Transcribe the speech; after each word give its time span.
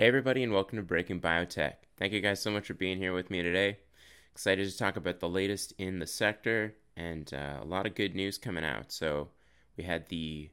Hey, 0.00 0.06
everybody, 0.06 0.44
and 0.44 0.52
welcome 0.52 0.76
to 0.76 0.84
Breaking 0.84 1.20
Biotech. 1.20 1.72
Thank 1.96 2.12
you 2.12 2.20
guys 2.20 2.40
so 2.40 2.52
much 2.52 2.68
for 2.68 2.74
being 2.74 2.98
here 2.98 3.12
with 3.12 3.32
me 3.32 3.42
today. 3.42 3.78
Excited 4.30 4.70
to 4.70 4.78
talk 4.78 4.94
about 4.94 5.18
the 5.18 5.28
latest 5.28 5.72
in 5.76 5.98
the 5.98 6.06
sector 6.06 6.76
and 6.96 7.28
uh, 7.34 7.56
a 7.60 7.64
lot 7.64 7.84
of 7.84 7.96
good 7.96 8.14
news 8.14 8.38
coming 8.38 8.62
out. 8.62 8.92
So, 8.92 9.30
we 9.76 9.82
had 9.82 10.06
the 10.06 10.50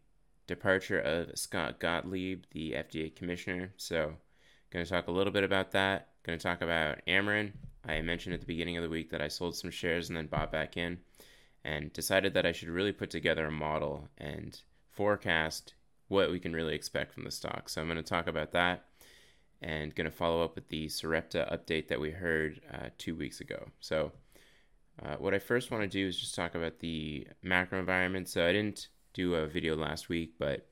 departure 0.48 1.00
of 1.00 1.38
Scott 1.38 1.80
Gottlieb, 1.80 2.46
the 2.54 2.72
FDA 2.72 3.16
commissioner. 3.16 3.72
So, 3.78 4.16
going 4.72 4.84
to 4.84 4.90
talk 4.90 5.10
a 5.10 5.12
little 5.12 5.32
bit 5.32 5.44
about 5.44 5.74
that. 5.74 6.08
Going 6.24 6.40
to 6.40 6.44
talk 6.44 6.64
about 6.64 7.06
Amarin. 7.08 7.52
I 7.88 8.02
mentioned 8.02 8.34
at 8.34 8.40
the 8.40 8.48
beginning 8.48 8.78
of 8.78 8.84
the 8.84 8.90
week 8.90 9.12
that 9.12 9.22
I 9.22 9.28
sold 9.28 9.56
some 9.56 9.70
shares 9.70 10.10
and 10.10 10.18
then 10.18 10.26
bought 10.26 10.52
back 10.52 10.76
in 10.76 10.98
and 11.64 11.94
decided 11.94 12.34
that 12.34 12.48
I 12.48 12.52
should 12.52 12.70
really 12.70 12.94
put 12.94 13.12
together 13.12 13.46
a 13.46 13.52
model 13.52 14.10
and 14.18 14.60
forecast 14.90 15.76
what 16.08 16.32
we 16.32 16.40
can 16.40 16.54
really 16.54 16.74
expect 16.74 17.14
from 17.14 17.26
the 17.26 17.32
stock. 17.32 17.70
So 17.70 17.80
I'm 17.80 17.88
going 17.88 17.98
to 17.98 18.04
talk 18.04 18.26
about 18.26 18.52
that 18.54 18.86
and 19.62 19.96
going 19.96 20.10
to 20.10 20.16
follow 20.16 20.44
up 20.44 20.56
with 20.56 20.68
the 20.70 20.88
Sarepta 20.90 21.48
update 21.52 21.88
that 21.88 22.00
we 22.00 22.12
heard 22.12 22.62
uh, 22.74 22.90
two 22.98 23.16
weeks 23.16 23.42
ago. 23.42 23.70
So, 23.80 24.12
uh, 25.04 25.16
what 25.18 25.34
I 25.34 25.40
first 25.40 25.72
want 25.72 25.84
to 25.84 25.88
do 25.88 26.08
is 26.08 26.18
just 26.18 26.36
talk 26.36 26.56
about 26.56 26.80
the 26.80 27.28
macro 27.44 27.80
environment. 27.80 28.30
So, 28.30 28.46
I 28.46 28.54
didn't 28.54 28.88
do 29.14 29.36
a 29.36 29.48
video 29.48 29.76
last 29.76 30.10
week, 30.10 30.34
but 30.38 30.68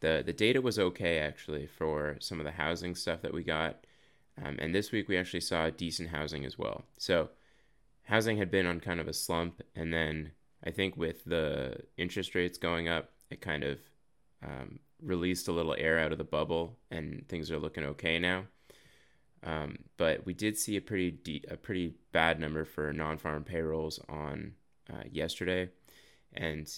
the, 0.00 0.22
the 0.24 0.32
data 0.32 0.60
was 0.60 0.78
okay 0.78 1.18
actually 1.18 1.66
for 1.66 2.16
some 2.20 2.40
of 2.40 2.44
the 2.44 2.52
housing 2.52 2.94
stuff 2.94 3.22
that 3.22 3.32
we 3.32 3.44
got. 3.44 3.86
Um, 4.42 4.56
and 4.58 4.74
this 4.74 4.92
week 4.92 5.08
we 5.08 5.16
actually 5.16 5.40
saw 5.40 5.70
decent 5.70 6.08
housing 6.08 6.44
as 6.44 6.58
well. 6.58 6.84
So, 6.96 7.30
housing 8.04 8.38
had 8.38 8.50
been 8.50 8.66
on 8.66 8.80
kind 8.80 9.00
of 9.00 9.08
a 9.08 9.12
slump, 9.12 9.62
and 9.76 9.92
then 9.92 10.32
I 10.64 10.70
think 10.70 10.96
with 10.96 11.24
the 11.24 11.76
interest 11.96 12.34
rates 12.34 12.58
going 12.58 12.88
up, 12.88 13.10
it 13.30 13.40
kind 13.40 13.62
of 13.64 13.78
um, 14.42 14.78
released 15.02 15.48
a 15.48 15.52
little 15.52 15.74
air 15.78 15.98
out 15.98 16.12
of 16.12 16.18
the 16.18 16.24
bubble, 16.24 16.78
and 16.90 17.26
things 17.28 17.50
are 17.50 17.58
looking 17.58 17.84
okay 17.84 18.18
now. 18.18 18.44
Um, 19.44 19.78
but 19.96 20.24
we 20.24 20.34
did 20.34 20.56
see 20.56 20.76
a 20.76 20.80
pretty 20.80 21.10
de- 21.10 21.44
a 21.48 21.56
pretty 21.56 21.94
bad 22.12 22.38
number 22.38 22.64
for 22.64 22.92
non-farm 22.92 23.44
payrolls 23.44 23.98
on 24.08 24.52
uh, 24.92 25.02
yesterday, 25.10 25.68
and 26.32 26.72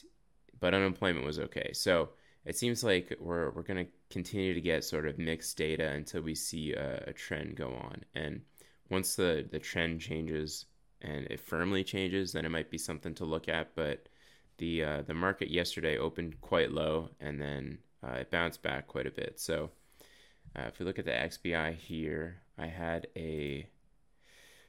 but 0.61 0.75
unemployment 0.75 1.27
was 1.27 1.39
okay. 1.39 1.73
So 1.75 2.11
it 2.45 2.57
seems 2.57 2.83
like 2.83 3.17
we're 3.21 3.51
we're 3.51 3.63
going 3.63 3.85
to 3.85 3.93
continue 4.11 4.55
to 4.55 4.61
get 4.61 4.85
sort 4.85 5.07
of 5.07 5.19
mixed 5.19 5.57
data 5.57 5.91
until 5.91 6.23
we 6.23 6.35
see 6.35 6.73
a, 6.73 7.05
a 7.09 7.13
trend 7.13 7.57
go 7.57 7.69
on. 7.69 8.03
And 8.15 8.41
once 8.91 9.15
the 9.17 9.47
the 9.51 9.59
trend 9.59 10.01
changes 10.01 10.67
and 11.03 11.27
it 11.31 11.41
firmly 11.41 11.85
changes, 11.85 12.33
then 12.33 12.47
it 12.47 12.51
might 12.51 12.71
be 12.71 12.79
something 12.79 13.15
to 13.17 13.25
look 13.27 13.49
at. 13.49 13.75
But 13.75 14.09
the 14.59 14.85
uh, 14.85 15.03
the 15.03 15.15
market 15.15 15.51
yesterday 15.51 15.99
opened 15.99 16.41
quite 16.41 16.73
low, 16.73 17.11
and 17.21 17.41
then 17.41 17.79
uh, 18.05 18.15
it 18.15 18.31
bounced 18.31 18.63
back 18.63 18.87
quite 18.87 19.07
a 19.07 19.11
bit. 19.11 19.41
So 19.41 19.71
uh, 20.57 20.63
if 20.63 20.79
we 20.79 20.85
look 20.85 20.99
at 20.99 21.05
the 21.05 21.13
XBI 21.13 21.75
here, 21.77 22.41
I 22.59 22.67
had 22.67 23.07
a 23.17 23.67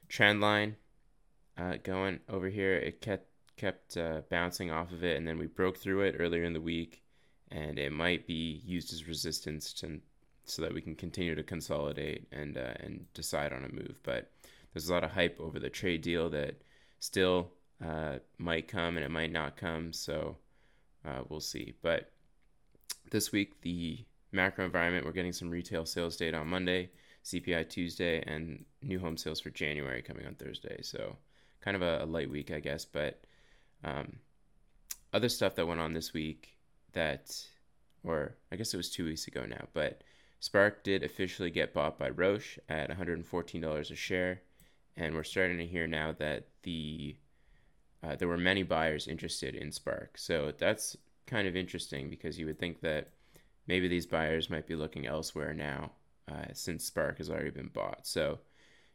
trend 0.08 0.40
line 0.40 0.76
uh, 1.58 1.74
going 1.82 2.20
over 2.28 2.48
here. 2.48 2.74
It 2.74 3.00
kept 3.00 3.26
kept 3.56 3.96
uh, 3.96 4.20
bouncing 4.28 4.70
off 4.70 4.92
of 4.92 5.02
it, 5.02 5.16
and 5.16 5.26
then 5.26 5.38
we 5.38 5.46
broke 5.46 5.78
through 5.78 6.02
it 6.02 6.16
earlier 6.18 6.44
in 6.44 6.52
the 6.52 6.60
week, 6.60 7.02
and 7.50 7.78
it 7.78 7.90
might 7.90 8.26
be 8.26 8.60
used 8.64 8.92
as 8.92 9.08
resistance 9.08 9.72
to 9.74 10.00
so 10.44 10.62
that 10.62 10.74
we 10.74 10.80
can 10.80 10.94
continue 10.94 11.34
to 11.34 11.42
consolidate 11.42 12.26
and 12.32 12.56
uh, 12.56 12.74
and 12.80 13.06
decide 13.14 13.52
on 13.52 13.64
a 13.64 13.72
move. 13.72 14.00
But 14.02 14.30
there's 14.72 14.88
a 14.88 14.92
lot 14.92 15.04
of 15.04 15.12
hype 15.12 15.38
over 15.40 15.58
the 15.58 15.70
trade 15.70 16.02
deal 16.02 16.28
that 16.30 16.56
still 16.98 17.50
uh, 17.84 18.18
might 18.38 18.68
come 18.68 18.96
and 18.96 19.04
it 19.04 19.10
might 19.10 19.32
not 19.32 19.56
come. 19.56 19.92
So 19.92 20.36
we'll 21.28 21.40
see. 21.40 21.74
But 21.82 22.10
this 23.10 23.32
week, 23.32 23.60
the 23.62 24.04
macro 24.32 24.64
environment, 24.64 25.04
we're 25.04 25.12
getting 25.12 25.32
some 25.32 25.50
retail 25.50 25.86
sales 25.86 26.16
data 26.16 26.36
on 26.36 26.48
Monday, 26.48 26.90
CPI 27.24 27.68
Tuesday, 27.68 28.22
and 28.26 28.64
new 28.82 28.98
home 28.98 29.16
sales 29.16 29.40
for 29.40 29.50
January 29.50 30.02
coming 30.02 30.26
on 30.26 30.34
Thursday. 30.34 30.80
So 30.82 31.16
kind 31.60 31.76
of 31.76 31.82
a, 31.82 32.04
a 32.04 32.06
light 32.06 32.30
week, 32.30 32.50
I 32.50 32.60
guess. 32.60 32.84
But 32.84 33.24
um, 33.84 34.18
other 35.12 35.28
stuff 35.28 35.54
that 35.56 35.66
went 35.66 35.80
on 35.80 35.92
this 35.92 36.12
week 36.12 36.56
that, 36.92 37.34
or 38.04 38.36
I 38.52 38.56
guess 38.56 38.74
it 38.74 38.78
was 38.78 38.90
two 38.90 39.04
weeks 39.04 39.26
ago 39.26 39.44
now, 39.46 39.66
but 39.72 40.02
Spark 40.40 40.84
did 40.84 41.02
officially 41.02 41.50
get 41.50 41.74
bought 41.74 41.98
by 41.98 42.10
Roche 42.10 42.58
at 42.68 42.90
$114 42.90 43.90
a 43.90 43.94
share 43.94 44.42
and 44.96 45.14
we're 45.14 45.24
starting 45.24 45.58
to 45.58 45.66
hear 45.66 45.86
now 45.86 46.14
that 46.18 46.46
the 46.62 47.16
uh, 48.02 48.16
there 48.16 48.28
were 48.28 48.38
many 48.38 48.62
buyers 48.62 49.08
interested 49.08 49.54
in 49.54 49.72
Spark. 49.72 50.16
So 50.16 50.52
that's 50.56 50.96
kind 51.26 51.48
of 51.48 51.56
interesting 51.56 52.08
because 52.10 52.38
you 52.38 52.46
would 52.46 52.58
think 52.58 52.80
that 52.80 53.08
maybe 53.66 53.88
these 53.88 54.06
buyers 54.06 54.50
might 54.50 54.66
be 54.66 54.76
looking 54.76 55.06
elsewhere 55.06 55.52
now 55.52 55.92
uh, 56.30 56.46
since 56.52 56.84
Spark 56.84 57.18
has 57.18 57.30
already 57.30 57.50
been 57.50 57.68
bought. 57.68 58.06
So 58.06 58.38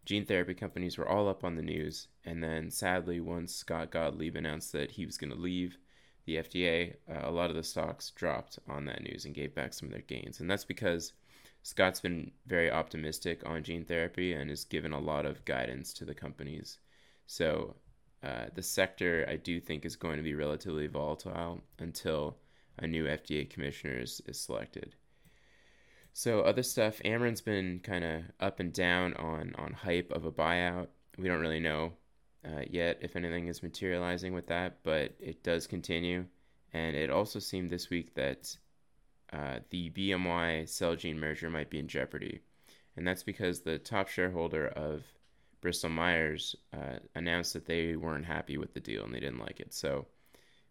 gene 0.06 0.25
therapy 0.25 0.53
companies 0.53 0.97
were 0.97 1.08
all 1.08 1.30
up 1.30 1.44
on 1.44 1.56
the 1.56 1.62
news, 1.62 2.08
and 2.25 2.44
then 2.44 2.72
sadly, 2.72 3.19
once 3.19 3.53
Scott 3.53 3.92
Gottlieb 3.92 4.36
announced 4.36 4.72
that 4.72 4.92
he 4.92 5.06
was 5.06 5.18
going 5.18 5.31
to 5.31 5.38
leave 5.38 5.78
the 6.25 6.38
FDA, 6.38 6.96
uh, 7.09 7.22
a 7.24 7.31
lot 7.31 7.50
of 7.50 7.56
the 7.56 7.64
stocks 7.64 8.12
dropped 8.12 8.59
on 8.68 8.86
that 8.86 9.03
news 9.03 9.25
and 9.25 9.36
gave 9.36 9.56
back 9.56 9.74
some 9.74 9.88
of 9.88 9.92
their 9.92 10.02
gains, 10.02 10.40
and 10.40 10.50
that's 10.50 10.66
because 10.66 11.13
Scott's 11.63 12.00
been 12.00 12.31
very 12.48 12.72
optimistic 12.72 13.44
on 13.46 13.63
gene 13.63 13.86
therapy 13.86 14.34
and 14.34 14.50
has 14.50 14.66
given 14.66 14.94
a 14.94 15.00
lot 15.00 15.25
of 15.25 15.46
guidance 15.46 15.94
to 15.94 16.06
the 16.06 16.16
companies. 16.16 16.80
So 17.28 17.75
uh, 18.24 18.46
the 18.54 18.62
sector, 18.62 19.26
I 19.28 19.36
do 19.36 19.59
think, 19.59 19.86
is 19.86 19.96
going 19.96 20.18
to 20.18 20.24
be 20.24 20.36
relatively 20.36 20.88
volatile 20.88 21.62
until 21.80 22.38
a 22.78 22.88
new 22.88 23.06
FDA 23.06 23.50
commissioner 23.50 24.00
is, 24.00 24.22
is 24.28 24.40
selected. 24.40 24.96
So 26.14 26.42
other 26.42 26.64
stuff, 26.64 27.00
Amarin's 27.06 27.42
been 27.42 27.80
kind 27.80 28.04
of 28.04 28.24
up 28.40 28.60
and 28.60 28.74
down 28.74 29.14
on 29.16 29.56
on 29.58 29.74
hype 29.74 30.12
of 30.12 30.26
a 30.26 30.31
buyout. 30.31 30.88
We 31.18 31.28
don't 31.28 31.40
really 31.40 31.60
know 31.60 31.94
uh, 32.46 32.64
yet 32.70 33.00
if 33.02 33.16
anything 33.16 33.48
is 33.48 33.64
materializing 33.64 34.34
with 34.34 34.48
that, 34.48 34.80
but 34.84 35.16
it 35.20 35.44
does 35.44 35.68
continue. 35.68 36.26
And 36.74 36.96
it 36.96 37.10
also 37.10 37.40
seemed 37.40 37.70
this 37.70 37.90
week 37.90 38.14
that 38.16 38.56
uh, 39.31 39.60
the 39.70 39.90
BMY 39.92 40.64
Celgene 40.64 41.18
merger 41.18 41.50
might 41.50 41.70
be 41.70 41.80
in 41.80 41.88
jeopardy. 41.88 42.42
And 42.98 43.08
that's 43.08 43.24
because 43.24 43.62
the 43.62 43.78
top 43.78 44.10
shareholder 44.10 44.68
of 44.68 45.04
Bristol 45.62 45.90
Myers 45.90 46.56
uh, 46.74 46.98
announced 47.16 47.54
that 47.54 47.66
they 47.66 47.96
weren't 47.96 48.26
happy 48.26 48.58
with 48.58 48.74
the 48.74 48.80
deal 48.80 49.04
and 49.04 49.14
they 49.14 49.20
didn't 49.20 49.40
like 49.40 49.60
it. 49.60 49.74
So 49.74 50.08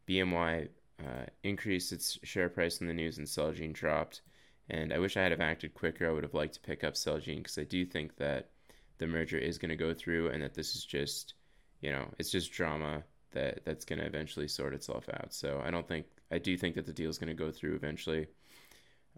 BMY 0.09 0.69
uh, 1.01 1.27
increased 1.45 1.93
its 1.93 2.19
share 2.25 2.49
price 2.49 2.81
in 2.81 2.87
the 2.87 2.95
news 2.95 3.19
and 3.19 3.27
Celgene 3.27 3.73
dropped. 3.73 4.23
And 4.69 4.93
I 4.93 4.99
wish 4.99 5.17
I 5.17 5.23
had 5.23 5.41
acted 5.41 5.75
quicker. 5.75 6.09
I 6.09 6.13
would 6.13 6.25
have 6.25 6.35
liked 6.35 6.55
to 6.55 6.61
pick 6.61 6.85
up 6.85 6.95
Celgene 6.95 7.39
because 7.39 7.59
I 7.59 7.65
do 7.65 7.87
think 7.87 8.17
that 8.17 8.51
the 8.99 9.07
merger 9.07 9.39
is 9.39 9.59
going 9.59 9.71
to 9.71 9.77
go 9.77 9.95
through 9.95 10.29
and 10.29 10.43
that 10.43 10.55
this 10.55 10.75
is 10.75 10.85
just, 10.85 11.35
you 11.81 11.91
know, 11.91 12.07
it's 12.19 12.31
just 12.31 12.53
drama 12.53 13.03
that 13.33 13.65
that's 13.65 13.85
going 13.85 13.99
to 13.99 14.07
eventually 14.07 14.49
sort 14.49 14.75
itself 14.75 15.09
out. 15.09 15.33
So 15.33 15.63
I 15.65 15.71
don't 15.71 15.87
think 15.87 16.07
I 16.31 16.39
do 16.39 16.57
think 16.57 16.75
that 16.75 16.87
the 16.87 16.93
deal 16.93 17.11
is 17.11 17.19
going 17.19 17.29
to 17.29 17.35
go 17.35 17.51
through 17.51 17.75
eventually 17.75 18.27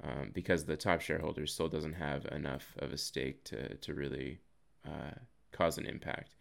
um, 0.03 0.31
because 0.33 0.65
the 0.65 0.77
top 0.77 1.01
shareholder 1.01 1.47
still 1.47 1.69
doesn't 1.69 1.95
have 1.95 2.27
enough 2.27 2.75
of 2.79 2.93
a 2.93 2.99
stake 2.99 3.45
to 3.45 3.75
to 3.77 3.95
really 3.95 4.41
uh, 4.87 5.13
cause 5.53 5.79
an 5.79 5.87
impact, 5.87 6.35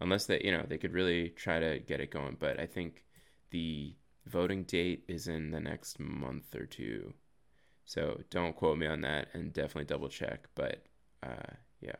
unless 0.00 0.26
they 0.26 0.40
you 0.44 0.52
know 0.52 0.64
they 0.66 0.78
could 0.78 0.92
really 0.92 1.30
try 1.30 1.58
to 1.58 1.78
get 1.80 2.00
it 2.00 2.10
going. 2.10 2.36
But 2.38 2.60
I 2.60 2.66
think 2.66 3.04
the 3.50 3.94
voting 4.26 4.64
date 4.64 5.04
is 5.08 5.28
in 5.28 5.50
the 5.50 5.60
next 5.60 5.98
month 5.98 6.54
or 6.54 6.66
two, 6.66 7.14
so 7.84 8.20
don't 8.30 8.56
quote 8.56 8.78
me 8.78 8.86
on 8.86 9.00
that, 9.02 9.28
and 9.34 9.52
definitely 9.52 9.84
double 9.84 10.08
check. 10.08 10.48
But 10.54 10.82
uh, 11.22 11.54
yeah. 11.80 11.96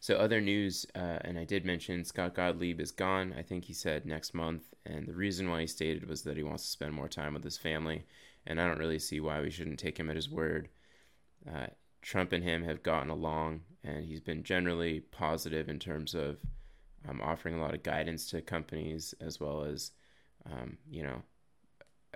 So 0.00 0.14
other 0.14 0.40
news, 0.40 0.86
uh, 0.94 1.18
and 1.22 1.36
I 1.36 1.42
did 1.42 1.64
mention 1.64 2.04
Scott 2.04 2.34
Gottlieb 2.34 2.80
is 2.80 2.92
gone. 2.92 3.34
I 3.36 3.42
think 3.42 3.64
he 3.64 3.72
said 3.72 4.06
next 4.06 4.32
month, 4.32 4.62
and 4.86 5.08
the 5.08 5.14
reason 5.14 5.50
why 5.50 5.62
he 5.62 5.66
stated 5.66 6.08
was 6.08 6.22
that 6.22 6.36
he 6.36 6.44
wants 6.44 6.62
to 6.62 6.70
spend 6.70 6.94
more 6.94 7.08
time 7.08 7.34
with 7.34 7.42
his 7.42 7.58
family 7.58 8.04
and 8.48 8.60
I 8.60 8.66
don't 8.66 8.78
really 8.78 8.98
see 8.98 9.20
why 9.20 9.40
we 9.40 9.50
shouldn't 9.50 9.78
take 9.78 10.00
him 10.00 10.08
at 10.08 10.16
his 10.16 10.30
word. 10.30 10.68
Uh, 11.46 11.66
Trump 12.02 12.32
and 12.32 12.44
him 12.44 12.64
have 12.64 12.82
gotten 12.82 13.10
along, 13.10 13.62
and 13.82 14.04
he's 14.04 14.20
been 14.20 14.42
generally 14.42 15.00
positive 15.00 15.68
in 15.68 15.78
terms 15.78 16.14
of 16.14 16.38
um, 17.08 17.20
offering 17.22 17.54
a 17.54 17.60
lot 17.60 17.74
of 17.74 17.82
guidance 17.82 18.28
to 18.30 18.40
companies 18.40 19.14
as 19.20 19.40
well 19.40 19.64
as, 19.64 19.92
um, 20.46 20.78
you 20.90 21.02
know, 21.02 21.22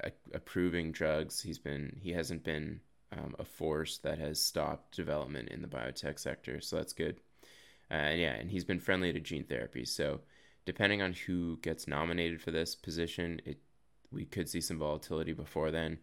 a- 0.02 0.12
approving 0.34 0.92
drugs. 0.92 1.40
He's 1.40 1.58
been 1.58 1.98
he 2.02 2.12
hasn't 2.12 2.44
been 2.44 2.80
um, 3.12 3.34
a 3.38 3.44
force 3.44 3.98
that 3.98 4.18
has 4.18 4.40
stopped 4.40 4.96
development 4.96 5.50
in 5.50 5.62
the 5.62 5.68
biotech 5.68 6.18
sector, 6.18 6.60
so 6.60 6.76
that's 6.76 6.92
good. 6.92 7.20
Uh, 7.90 7.94
and 7.94 8.20
yeah, 8.20 8.32
and 8.32 8.50
he's 8.50 8.64
been 8.64 8.80
friendly 8.80 9.12
to 9.12 9.20
gene 9.20 9.44
therapy. 9.44 9.84
So 9.84 10.20
depending 10.64 11.02
on 11.02 11.12
who 11.12 11.58
gets 11.58 11.86
nominated 11.86 12.40
for 12.40 12.50
this 12.50 12.74
position, 12.74 13.40
it 13.44 13.58
we 14.10 14.24
could 14.24 14.48
see 14.48 14.60
some 14.60 14.78
volatility 14.78 15.32
before 15.32 15.70
then 15.70 15.98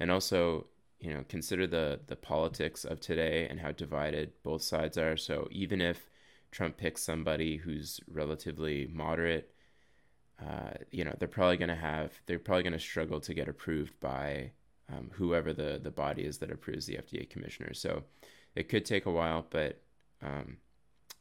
and 0.00 0.10
also 0.10 0.66
you 1.00 1.12
know 1.12 1.24
consider 1.28 1.66
the 1.66 2.00
the 2.06 2.16
politics 2.16 2.84
of 2.84 3.00
today 3.00 3.46
and 3.48 3.60
how 3.60 3.72
divided 3.72 4.32
both 4.42 4.62
sides 4.62 4.98
are 4.98 5.16
so 5.16 5.48
even 5.50 5.80
if 5.80 6.08
trump 6.50 6.76
picks 6.76 7.02
somebody 7.02 7.56
who's 7.56 8.00
relatively 8.08 8.88
moderate 8.92 9.54
uh, 10.40 10.72
you 10.90 11.04
know 11.04 11.14
they're 11.18 11.28
probably 11.28 11.56
going 11.56 11.68
to 11.68 11.74
have 11.74 12.12
they're 12.26 12.38
probably 12.38 12.62
going 12.62 12.72
to 12.72 12.78
struggle 12.78 13.20
to 13.20 13.34
get 13.34 13.48
approved 13.48 13.98
by 14.00 14.50
um, 14.92 15.10
whoever 15.12 15.52
the 15.52 15.80
the 15.82 15.90
body 15.90 16.22
is 16.22 16.38
that 16.38 16.50
approves 16.50 16.86
the 16.86 16.96
FDA 16.96 17.28
commissioner. 17.28 17.74
So 17.74 18.04
it 18.54 18.68
could 18.68 18.84
take 18.84 19.06
a 19.06 19.10
while, 19.10 19.46
but 19.50 19.80
um, 20.22 20.56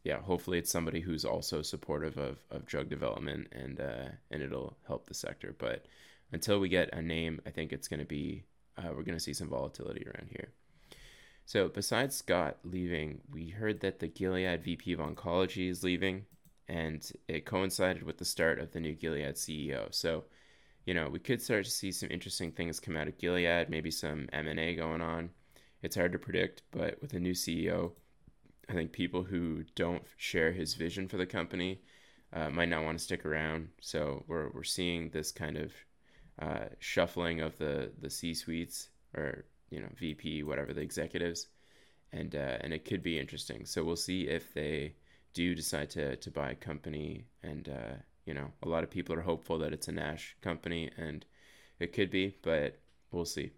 yeah, 0.04 0.20
hopefully 0.22 0.58
it's 0.58 0.72
somebody 0.72 1.02
who's 1.02 1.26
also 1.26 1.62
supportive 1.62 2.18
of, 2.18 2.38
of 2.52 2.66
drug 2.66 2.90
development 2.90 3.48
and 3.52 3.80
uh, 3.80 4.10
and 4.32 4.42
it'll 4.42 4.78
help 4.88 5.08
the 5.08 5.14
sector. 5.14 5.56
But 5.58 5.86
until 6.32 6.60
we 6.60 6.70
get 6.70 6.94
a 6.94 7.02
name, 7.02 7.42
I 7.46 7.50
think 7.50 7.74
it's 7.74 7.88
going 7.88 8.00
to 8.00 8.06
be 8.06 8.44
uh, 8.80 8.90
we're 8.96 9.04
going 9.04 9.18
to 9.18 9.24
see 9.24 9.34
some 9.34 9.50
volatility 9.50 10.06
around 10.06 10.30
here. 10.30 10.50
So 11.46 11.68
besides 11.68 12.16
Scott 12.16 12.58
leaving, 12.64 13.22
we 13.32 13.50
heard 13.50 13.80
that 13.82 14.00
the 14.00 14.08
Gilead 14.08 14.64
VP 14.64 14.94
of 14.94 15.00
Oncology 15.00 15.70
is 15.70 15.84
leaving, 15.84 16.26
and 16.68 17.12
it 17.28 17.46
coincided 17.46 18.04
with 18.04 18.18
the 18.18 18.26
start 18.26 18.60
of 18.60 18.72
the 18.72 18.80
new 18.80 18.94
Gilead 18.94 19.36
CEO. 19.36 19.94
So, 19.94 20.26
you 20.86 20.94
know, 20.94 21.10
we 21.10 21.20
could 21.20 21.42
start 21.42 21.66
to 21.66 21.72
see 21.72 21.92
some 21.92 22.12
interesting 22.12 22.52
things 22.52 22.80
come 22.80 22.96
out 22.96 23.08
of 23.08 23.18
Gilead, 23.18 23.70
maybe 23.70 23.90
some 23.90 24.30
M 24.32 24.48
and 24.48 24.60
A 24.60 24.76
going 24.76 25.02
on. 25.02 25.32
It's 25.82 25.96
hard 25.96 26.12
to 26.12 26.20
predict, 26.20 26.62
but 26.72 27.02
with 27.02 27.14
a 27.14 27.20
new 27.20 27.34
CEO, 27.34 27.94
I 28.70 28.74
think 28.74 28.92
people 28.92 29.24
who 29.24 29.64
don't 29.74 30.04
share 30.18 30.52
his 30.52 30.76
vision 30.76 31.08
for 31.08 31.18
the 31.18 31.26
company 31.26 31.82
uh, 32.32 32.52
might 32.52 32.70
not 32.70 32.84
want 32.84 33.00
to 33.00 33.04
stick 33.04 33.26
around. 33.26 33.70
So 33.82 34.24
we're 34.28 34.50
we're 34.52 34.64
seeing 34.64 35.10
this 35.10 35.32
kind 35.32 35.58
of 35.58 35.72
uh, 36.42 36.66
shuffling 36.80 37.42
of 37.42 37.58
the 37.58 37.92
the 38.02 38.10
C 38.10 38.34
suites 38.34 38.90
or 39.16 39.46
you 39.70 39.80
know 39.80 39.90
VP 39.98 40.44
whatever 40.44 40.74
the 40.74 40.82
executives, 40.82 41.48
and 42.12 42.36
uh, 42.36 42.58
and 42.62 42.74
it 42.74 42.86
could 42.86 43.04
be 43.04 43.20
interesting. 43.20 43.66
So 43.66 43.84
we'll 43.84 43.96
see 43.96 44.28
if 44.28 44.54
they 44.54 44.96
do 45.34 45.56
decide 45.56 45.90
to 45.92 46.16
to 46.16 46.32
buy 46.32 46.52
a 46.52 46.56
company, 46.56 47.26
and 47.44 47.70
uh, 47.70 47.96
you 48.26 48.34
know 48.34 48.52
a 48.64 48.70
lot 48.70 48.84
of 48.84 48.90
people 48.90 49.16
are 49.16 49.22
hopeful 49.22 49.58
that 49.60 49.74
it's 49.74 49.88
a 49.88 49.92
Nash 49.92 50.36
company, 50.42 50.90
and 50.98 51.26
it 51.80 51.94
could 51.94 52.10
be, 52.10 52.36
but 52.42 52.78
we'll 53.12 53.26
see. 53.26 53.52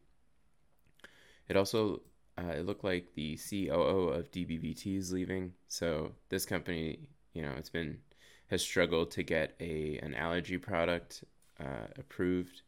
It 1.50 1.58
also 1.58 2.02
uh, 2.38 2.54
it 2.54 2.66
looked 2.66 2.84
like 2.84 3.14
the 3.14 3.38
COO 3.38 4.10
of 4.10 4.32
DBVT 4.32 4.98
is 4.98 5.12
leaving, 5.12 5.54
so 5.68 6.14
this 6.30 6.46
company, 6.46 7.00
you 7.34 7.42
know, 7.42 7.54
it's 7.58 7.70
been 7.70 8.00
has 8.48 8.62
struggled 8.62 9.12
to 9.12 9.24
get 9.24 9.56
a 9.60 10.00
an 10.02 10.14
allergy 10.16 10.58
product 10.58 11.24
uh, 11.60 11.88
approved 11.98 12.64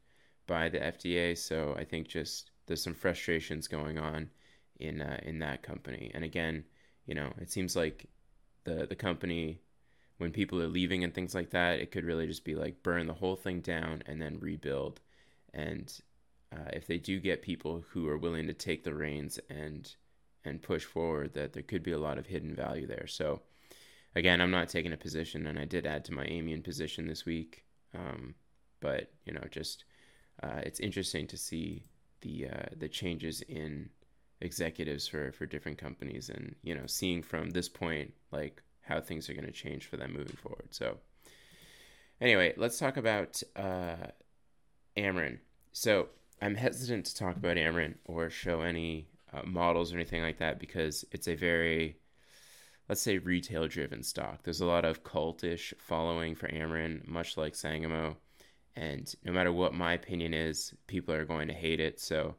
by 0.47 0.69
the 0.69 0.79
FDA. 0.79 1.37
So 1.37 1.75
I 1.77 1.83
think 1.83 2.07
just 2.07 2.51
there's 2.65 2.83
some 2.83 2.93
frustrations 2.93 3.67
going 3.67 3.97
on 3.97 4.29
in 4.79 5.01
uh, 5.01 5.19
in 5.23 5.39
that 5.39 5.63
company. 5.63 6.11
And 6.13 6.23
again, 6.23 6.65
you 7.05 7.15
know, 7.15 7.31
it 7.39 7.51
seems 7.51 7.75
like 7.75 8.05
the 8.63 8.85
the 8.87 8.95
company 8.95 9.61
when 10.17 10.31
people 10.31 10.61
are 10.61 10.67
leaving 10.67 11.03
and 11.03 11.13
things 11.13 11.35
like 11.35 11.49
that, 11.51 11.79
it 11.79 11.91
could 11.91 12.05
really 12.05 12.27
just 12.27 12.45
be 12.45 12.55
like 12.55 12.83
burn 12.83 13.07
the 13.07 13.13
whole 13.13 13.35
thing 13.35 13.61
down 13.61 14.03
and 14.05 14.21
then 14.21 14.39
rebuild. 14.39 15.01
And 15.53 15.91
uh, 16.51 16.69
if 16.71 16.87
they 16.87 16.97
do 16.97 17.19
get 17.19 17.41
people 17.41 17.83
who 17.89 18.07
are 18.07 18.17
willing 18.17 18.47
to 18.47 18.53
take 18.53 18.83
the 18.83 18.93
reins 18.93 19.39
and 19.49 19.93
and 20.45 20.61
push 20.61 20.83
forward, 20.83 21.33
that 21.33 21.53
there 21.53 21.63
could 21.63 21.83
be 21.83 21.93
a 21.93 21.99
lot 21.99 22.17
of 22.17 22.25
hidden 22.25 22.53
value 22.53 22.85
there. 22.85 23.07
So 23.07 23.41
again, 24.15 24.41
I'm 24.41 24.51
not 24.51 24.69
taking 24.69 24.93
a 24.93 24.97
position, 24.97 25.47
and 25.47 25.57
I 25.57 25.65
did 25.65 25.85
add 25.85 26.05
to 26.05 26.13
my 26.13 26.25
Aimmune 26.25 26.63
position 26.63 27.07
this 27.07 27.25
week. 27.25 27.63
Um, 27.95 28.35
but 28.81 29.11
you 29.25 29.33
know, 29.33 29.43
just 29.51 29.85
uh, 30.43 30.59
it's 30.63 30.79
interesting 30.79 31.25
to 31.27 31.37
see 31.37 31.85
the 32.21 32.47
uh, 32.47 32.65
the 32.77 32.89
changes 32.89 33.41
in 33.41 33.89
executives 34.41 35.07
for 35.07 35.31
for 35.31 35.45
different 35.45 35.77
companies, 35.77 36.29
and 36.29 36.55
you 36.63 36.75
know, 36.75 36.85
seeing 36.85 37.21
from 37.21 37.51
this 37.51 37.69
point 37.69 38.13
like 38.31 38.61
how 38.81 38.99
things 38.99 39.29
are 39.29 39.33
going 39.33 39.45
to 39.45 39.51
change 39.51 39.85
for 39.85 39.95
them 39.97 40.13
moving 40.13 40.35
forward. 40.35 40.67
So, 40.71 40.97
anyway, 42.19 42.53
let's 42.57 42.77
talk 42.77 42.97
about 42.97 43.41
uh. 43.55 44.07
So, 45.71 46.09
I'm 46.39 46.53
hesitant 46.53 47.07
to 47.07 47.15
talk 47.15 47.35
about 47.35 47.57
Amarin 47.57 47.95
or 48.05 48.29
show 48.29 48.61
any 48.61 49.07
uh, 49.33 49.41
models 49.43 49.91
or 49.91 49.95
anything 49.95 50.21
like 50.21 50.37
that 50.37 50.59
because 50.59 51.03
it's 51.11 51.27
a 51.27 51.33
very 51.33 51.97
let's 52.89 53.01
say 53.01 53.17
retail 53.17 53.67
driven 53.67 54.03
stock. 54.03 54.43
There's 54.43 54.61
a 54.61 54.65
lot 54.65 54.85
of 54.85 55.03
cultish 55.03 55.73
following 55.77 56.35
for 56.35 56.47
Amarin, 56.49 57.07
much 57.07 57.37
like 57.37 57.55
Sangamo 57.55 58.17
and 58.75 59.13
no 59.23 59.31
matter 59.31 59.51
what 59.51 59.73
my 59.73 59.93
opinion 59.93 60.33
is, 60.33 60.73
people 60.87 61.13
are 61.13 61.25
going 61.25 61.47
to 61.47 61.53
hate 61.53 61.79
it. 61.79 61.99
So 61.99 62.35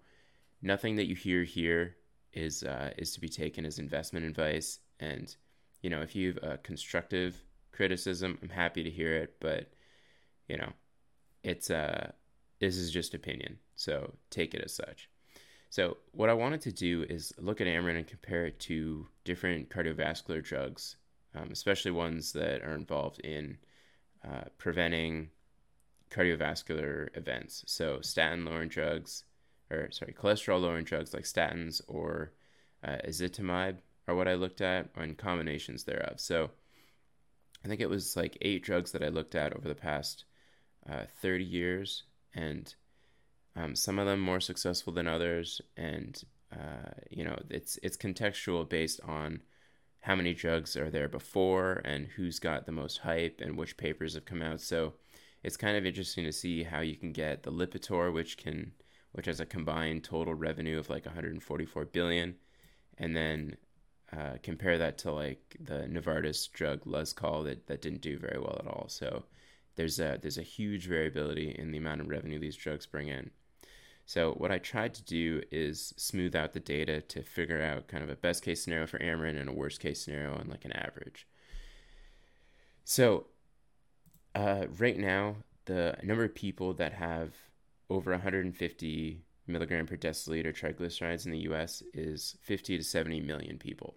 nothing 0.62 0.96
that 0.96 1.06
you 1.06 1.14
hear 1.14 1.44
here 1.44 1.96
is 2.32 2.64
uh, 2.64 2.90
is 2.98 3.12
to 3.12 3.20
be 3.20 3.28
taken 3.28 3.64
as 3.64 3.78
investment 3.78 4.26
advice. 4.26 4.80
And 4.98 5.34
you 5.82 5.90
know, 5.90 6.00
if 6.00 6.16
you 6.16 6.34
have 6.34 6.52
a 6.52 6.58
constructive 6.58 7.42
criticism, 7.72 8.38
I'm 8.42 8.48
happy 8.48 8.82
to 8.82 8.90
hear 8.90 9.14
it. 9.14 9.36
But 9.40 9.72
you 10.48 10.56
know, 10.56 10.72
it's 11.42 11.70
uh, 11.70 12.10
this 12.58 12.76
is 12.76 12.90
just 12.90 13.14
opinion, 13.14 13.58
so 13.76 14.14
take 14.30 14.54
it 14.54 14.62
as 14.64 14.74
such. 14.74 15.08
So 15.70 15.96
what 16.12 16.30
I 16.30 16.34
wanted 16.34 16.60
to 16.62 16.72
do 16.72 17.04
is 17.08 17.32
look 17.38 17.60
at 17.60 17.66
Amarin 17.66 17.96
and 17.96 18.06
compare 18.06 18.46
it 18.46 18.60
to 18.60 19.08
different 19.24 19.70
cardiovascular 19.70 20.42
drugs, 20.42 20.96
um, 21.34 21.48
especially 21.50 21.90
ones 21.90 22.32
that 22.32 22.62
are 22.62 22.76
involved 22.76 23.18
in 23.20 23.58
uh, 24.24 24.44
preventing 24.56 25.30
cardiovascular 26.14 27.08
events. 27.16 27.64
So 27.66 28.00
statin 28.00 28.44
lowering 28.44 28.68
drugs, 28.68 29.24
or 29.70 29.90
sorry, 29.90 30.14
cholesterol 30.18 30.60
lowering 30.60 30.84
drugs 30.84 31.12
like 31.12 31.24
statins 31.24 31.80
or 31.88 32.32
uh, 32.86 32.98
are 34.06 34.14
what 34.14 34.28
I 34.28 34.34
looked 34.34 34.60
at, 34.60 34.90
and 34.96 35.16
combinations 35.16 35.84
thereof. 35.84 36.20
So 36.20 36.50
I 37.64 37.68
think 37.68 37.80
it 37.80 37.88
was 37.88 38.16
like 38.16 38.36
eight 38.42 38.62
drugs 38.62 38.92
that 38.92 39.02
I 39.02 39.08
looked 39.08 39.34
at 39.34 39.54
over 39.54 39.66
the 39.66 39.74
past 39.74 40.24
uh, 40.88 41.04
30 41.22 41.44
years, 41.44 42.02
and 42.34 42.74
um, 43.56 43.74
some 43.74 43.98
of 43.98 44.06
them 44.06 44.20
more 44.20 44.40
successful 44.40 44.92
than 44.92 45.08
others. 45.08 45.60
And 45.76 46.22
uh, 46.52 46.90
you 47.10 47.24
know, 47.24 47.38
it's 47.50 47.78
it's 47.82 47.96
contextual 47.96 48.68
based 48.68 49.00
on 49.02 49.40
how 50.00 50.14
many 50.14 50.34
drugs 50.34 50.76
are 50.76 50.90
there 50.90 51.08
before 51.08 51.80
and 51.84 52.06
who's 52.08 52.38
got 52.38 52.66
the 52.66 52.72
most 52.72 52.98
hype 52.98 53.40
and 53.40 53.56
which 53.56 53.78
papers 53.78 54.12
have 54.12 54.26
come 54.26 54.42
out. 54.42 54.60
So 54.60 54.92
it's 55.44 55.58
kind 55.58 55.76
of 55.76 55.84
interesting 55.84 56.24
to 56.24 56.32
see 56.32 56.62
how 56.62 56.80
you 56.80 56.96
can 56.96 57.12
get 57.12 57.42
the 57.42 57.52
Lipitor, 57.52 58.12
which 58.12 58.38
can 58.38 58.72
which 59.12 59.26
has 59.26 59.38
a 59.38 59.46
combined 59.46 60.02
total 60.02 60.34
revenue 60.34 60.76
of 60.76 60.90
like 60.90 61.06
144 61.06 61.84
billion, 61.84 62.34
and 62.98 63.14
then 63.14 63.56
uh, 64.12 64.38
compare 64.42 64.76
that 64.78 64.98
to 64.98 65.12
like 65.12 65.56
the 65.60 65.86
Novartis 65.88 66.50
drug 66.50 66.84
Lescol 66.84 67.44
that, 67.44 67.68
that 67.68 67.80
didn't 67.80 68.00
do 68.00 68.18
very 68.18 68.40
well 68.40 68.56
at 68.58 68.66
all. 68.66 68.86
So 68.88 69.24
there's 69.76 70.00
a 70.00 70.18
there's 70.20 70.38
a 70.38 70.42
huge 70.42 70.86
variability 70.86 71.50
in 71.50 71.70
the 71.70 71.78
amount 71.78 72.00
of 72.00 72.08
revenue 72.08 72.38
these 72.38 72.56
drugs 72.56 72.86
bring 72.86 73.08
in. 73.08 73.30
So 74.06 74.32
what 74.32 74.50
I 74.50 74.58
tried 74.58 74.94
to 74.94 75.02
do 75.02 75.42
is 75.50 75.94
smooth 75.96 76.34
out 76.34 76.52
the 76.52 76.60
data 76.60 77.00
to 77.02 77.22
figure 77.22 77.62
out 77.62 77.88
kind 77.88 78.02
of 78.02 78.10
a 78.10 78.16
best 78.16 78.42
case 78.42 78.62
scenario 78.62 78.86
for 78.86 78.98
Amarin 78.98 79.38
and 79.38 79.48
a 79.48 79.52
worst 79.52 79.80
case 79.80 80.02
scenario 80.02 80.36
and 80.36 80.50
like 80.50 80.64
an 80.64 80.72
average. 80.72 81.26
So 82.84 83.26
uh, 84.34 84.66
right 84.78 84.98
now, 84.98 85.36
the 85.66 85.96
number 86.02 86.24
of 86.24 86.34
people 86.34 86.74
that 86.74 86.92
have 86.92 87.32
over 87.90 88.10
150 88.10 89.22
milligram 89.46 89.86
per 89.86 89.96
deciliter 89.96 90.54
triglycerides 90.54 91.26
in 91.26 91.32
the 91.32 91.40
US 91.50 91.82
is 91.92 92.36
50 92.42 92.78
to 92.78 92.84
70 92.84 93.20
million 93.20 93.58
people. 93.58 93.96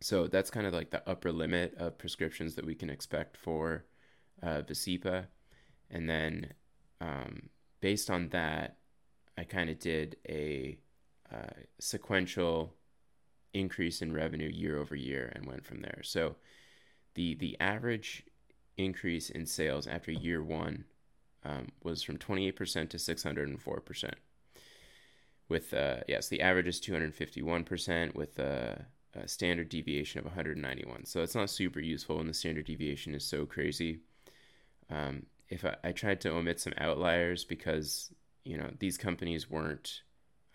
So 0.00 0.26
that's 0.26 0.50
kind 0.50 0.66
of 0.66 0.72
like 0.72 0.90
the 0.90 1.08
upper 1.08 1.32
limit 1.32 1.74
of 1.78 1.98
prescriptions 1.98 2.54
that 2.54 2.66
we 2.66 2.74
can 2.74 2.90
expect 2.90 3.36
for 3.36 3.84
uh, 4.42 4.62
Vascepa. 4.62 5.26
And 5.90 6.08
then 6.08 6.52
um, 7.00 7.48
based 7.80 8.10
on 8.10 8.28
that, 8.30 8.76
I 9.38 9.44
kind 9.44 9.70
of 9.70 9.78
did 9.78 10.16
a 10.28 10.78
uh, 11.32 11.60
sequential 11.78 12.74
increase 13.54 14.02
in 14.02 14.12
revenue 14.12 14.48
year 14.48 14.78
over 14.78 14.94
year 14.94 15.32
and 15.34 15.46
went 15.46 15.64
from 15.64 15.80
there. 15.80 16.00
So 16.02 16.36
the 17.14 17.34
the 17.34 17.56
average 17.60 18.24
increase 18.76 19.30
in 19.30 19.46
sales 19.46 19.86
after 19.86 20.10
year 20.10 20.42
one 20.42 20.84
um, 21.44 21.68
was 21.82 22.02
from 22.02 22.18
28% 22.18 22.88
to 22.90 22.96
604%. 22.96 24.10
With, 25.48 25.72
uh, 25.72 25.98
yes, 26.08 26.28
the 26.28 26.40
average 26.40 26.66
is 26.66 26.80
251% 26.80 28.14
with 28.14 28.38
a, 28.38 28.84
a, 29.14 29.28
standard 29.28 29.68
deviation 29.68 30.18
of 30.18 30.24
191. 30.24 31.04
So 31.04 31.22
it's 31.22 31.36
not 31.36 31.50
super 31.50 31.78
useful 31.78 32.16
when 32.16 32.26
the 32.26 32.34
standard 32.34 32.66
deviation 32.66 33.14
is 33.14 33.24
so 33.24 33.46
crazy. 33.46 34.00
Um, 34.90 35.26
if 35.48 35.64
I, 35.64 35.76
I, 35.84 35.92
tried 35.92 36.20
to 36.22 36.32
omit 36.32 36.58
some 36.58 36.74
outliers 36.78 37.44
because, 37.44 38.12
you 38.44 38.58
know, 38.58 38.70
these 38.80 38.98
companies 38.98 39.48
weren't, 39.48 40.02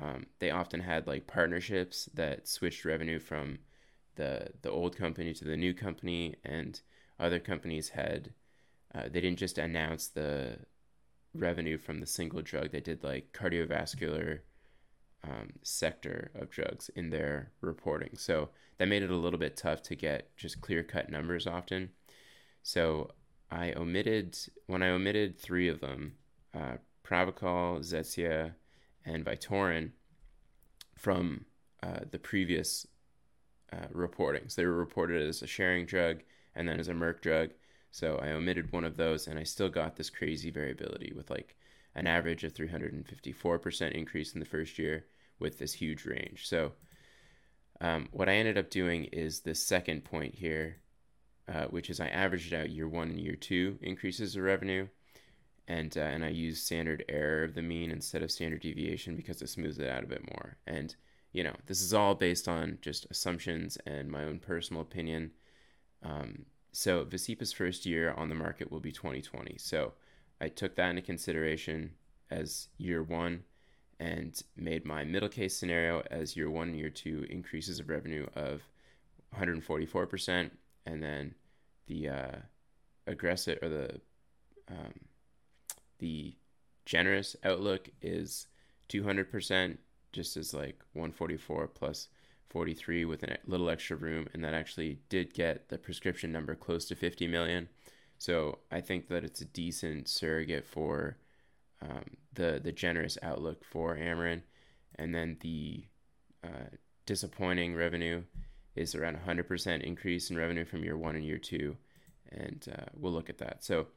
um, 0.01 0.25
they 0.39 0.51
often 0.51 0.81
had 0.81 1.07
like 1.07 1.25
partnerships 1.25 2.09
that 2.13 2.49
switched 2.49 2.83
revenue 2.83 3.19
from 3.19 3.59
the, 4.15 4.49
the 4.61 4.71
old 4.71 4.97
company 4.97 5.33
to 5.33 5.45
the 5.45 5.55
new 5.55 5.73
company. 5.73 6.35
And 6.43 6.81
other 7.21 7.39
companies 7.39 7.89
had 7.89 8.33
uh, 8.93 9.03
they 9.03 9.21
didn't 9.21 9.39
just 9.39 9.57
announce 9.57 10.07
the 10.07 10.57
revenue 11.33 11.77
from 11.77 11.99
the 11.99 12.05
single 12.05 12.41
drug 12.41 12.71
they 12.71 12.81
did 12.81 13.03
like 13.03 13.31
cardiovascular 13.31 14.39
um, 15.23 15.53
sector 15.61 16.31
of 16.35 16.49
drugs 16.49 16.89
in 16.95 17.09
their 17.09 17.51
reporting 17.61 18.11
so 18.15 18.49
that 18.77 18.87
made 18.87 19.03
it 19.03 19.11
a 19.11 19.15
little 19.15 19.39
bit 19.39 19.55
tough 19.55 19.81
to 19.81 19.95
get 19.95 20.35
just 20.35 20.59
clear 20.61 20.83
cut 20.83 21.09
numbers 21.09 21.47
often 21.47 21.89
so 22.63 23.11
i 23.49 23.71
omitted 23.73 24.37
when 24.67 24.83
i 24.83 24.89
omitted 24.89 25.39
three 25.39 25.67
of 25.67 25.79
them 25.79 26.13
uh, 26.53 26.75
Pravachol, 27.11 27.79
Zetia, 27.79 28.53
and 29.05 29.25
Vytorin 29.25 29.91
from 30.97 31.45
uh, 31.83 31.99
the 32.09 32.19
previous 32.19 32.87
uh, 33.73 33.87
reportings. 33.93 34.55
They 34.55 34.65
were 34.65 34.71
reported 34.71 35.27
as 35.27 35.41
a 35.41 35.45
Schering 35.45 35.87
drug 35.87 36.21
and 36.55 36.67
then 36.67 36.79
as 36.79 36.87
a 36.87 36.93
Merck 36.93 37.21
drug. 37.21 37.51
So 37.91 38.17
I 38.17 38.29
omitted 38.29 38.71
one 38.71 38.85
of 38.85 38.97
those, 38.97 39.27
and 39.27 39.37
I 39.37 39.43
still 39.43 39.69
got 39.69 39.95
this 39.95 40.09
crazy 40.09 40.49
variability 40.49 41.13
with 41.15 41.29
like 41.29 41.57
an 41.95 42.07
average 42.07 42.43
of 42.43 42.53
354% 42.53 43.91
increase 43.91 44.33
in 44.33 44.39
the 44.39 44.45
first 44.45 44.79
year 44.79 45.05
with 45.39 45.59
this 45.59 45.73
huge 45.73 46.05
range. 46.05 46.47
So 46.47 46.71
um, 47.81 48.07
what 48.11 48.29
I 48.29 48.35
ended 48.35 48.57
up 48.57 48.69
doing 48.69 49.05
is 49.05 49.39
the 49.39 49.55
second 49.55 50.05
point 50.05 50.35
here, 50.35 50.77
uh, 51.51 51.65
which 51.65 51.89
is 51.89 51.99
I 51.99 52.07
averaged 52.07 52.53
out 52.53 52.69
year 52.69 52.87
one 52.87 53.09
and 53.09 53.19
year 53.19 53.35
two 53.35 53.77
increases 53.81 54.35
of 54.35 54.43
revenue, 54.43 54.87
and 55.67 55.97
uh, 55.97 56.01
and 56.01 56.23
I 56.23 56.29
used 56.29 56.63
standard 56.63 57.03
error 57.09 57.43
of 57.43 57.55
the 57.55 57.61
mean 57.61 57.91
instead 57.91 58.21
of 58.21 58.31
standard 58.31 58.61
deviation 58.61 59.15
because 59.15 59.41
it 59.41 59.49
smooths 59.49 59.79
it 59.79 59.89
out 59.89 60.03
a 60.03 60.07
bit 60.07 60.23
more. 60.31 60.57
And 60.67 60.95
you 61.33 61.43
know, 61.43 61.55
this 61.65 61.81
is 61.81 61.93
all 61.93 62.13
based 62.13 62.47
on 62.47 62.77
just 62.81 63.07
assumptions 63.09 63.77
and 63.85 64.11
my 64.11 64.23
own 64.23 64.39
personal 64.39 64.81
opinion. 64.81 65.31
Um, 66.03 66.45
so 66.71 67.05
Vascepa's 67.05 67.53
first 67.53 67.85
year 67.85 68.11
on 68.11 68.29
the 68.29 68.35
market 68.35 68.71
will 68.71 68.79
be 68.79 68.91
2020. 68.91 69.57
So 69.57 69.93
I 70.39 70.47
took 70.47 70.75
that 70.75 70.89
into 70.89 71.01
consideration 71.01 71.91
as 72.29 72.69
year 72.77 73.03
one 73.03 73.43
and 73.99 74.41
made 74.55 74.83
my 74.83 75.03
middle 75.03 75.29
case 75.29 75.55
scenario 75.55 76.01
as 76.09 76.35
year 76.35 76.49
one 76.49 76.69
and 76.69 76.77
year 76.77 76.89
two 76.89 77.25
increases 77.29 77.79
of 77.79 77.89
revenue 77.89 78.25
of 78.35 78.63
144%, 79.37 80.49
and 80.85 81.03
then 81.03 81.35
the 81.87 82.09
uh, 82.09 82.35
aggressive 83.07 83.59
or 83.61 83.69
the 83.69 84.01
um, 84.67 84.93
the 85.99 86.33
generous 86.85 87.35
outlook 87.43 87.89
is 88.01 88.47
200%, 88.89 89.77
just 90.11 90.35
as 90.37 90.53
like 90.53 90.81
144 90.93 91.67
plus 91.67 92.07
43 92.51 93.05
with 93.05 93.23
a 93.23 93.37
little 93.45 93.69
extra 93.69 93.95
room, 93.95 94.27
and 94.33 94.43
that 94.43 94.53
actually 94.53 94.99
did 95.07 95.33
get 95.33 95.69
the 95.69 95.77
prescription 95.77 96.31
number 96.31 96.53
close 96.53 96.85
to 96.85 96.95
50 96.95 97.27
million. 97.27 97.69
So 98.17 98.59
I 98.69 98.81
think 98.81 99.07
that 99.07 99.23
it's 99.23 99.41
a 99.41 99.45
decent 99.45 100.07
surrogate 100.07 100.65
for 100.65 101.17
um, 101.81 102.03
the 102.33 102.59
the 102.63 102.71
generous 102.71 103.17
outlook 103.23 103.63
for 103.63 103.97
Amarin, 103.97 104.41
and 104.95 105.15
then 105.15 105.37
the 105.39 105.85
uh, 106.43 106.69
disappointing 107.05 107.73
revenue 107.73 108.23
is 108.75 108.95
around 108.95 109.17
100% 109.25 109.81
increase 109.81 110.29
in 110.29 110.37
revenue 110.37 110.65
from 110.65 110.83
year 110.83 110.97
one 110.97 111.15
and 111.15 111.25
year 111.25 111.37
two, 111.37 111.77
and 112.31 112.67
uh, 112.77 112.85
we'll 112.95 113.11
look 113.13 113.29
at 113.29 113.39
that. 113.39 113.63
So 113.63 113.87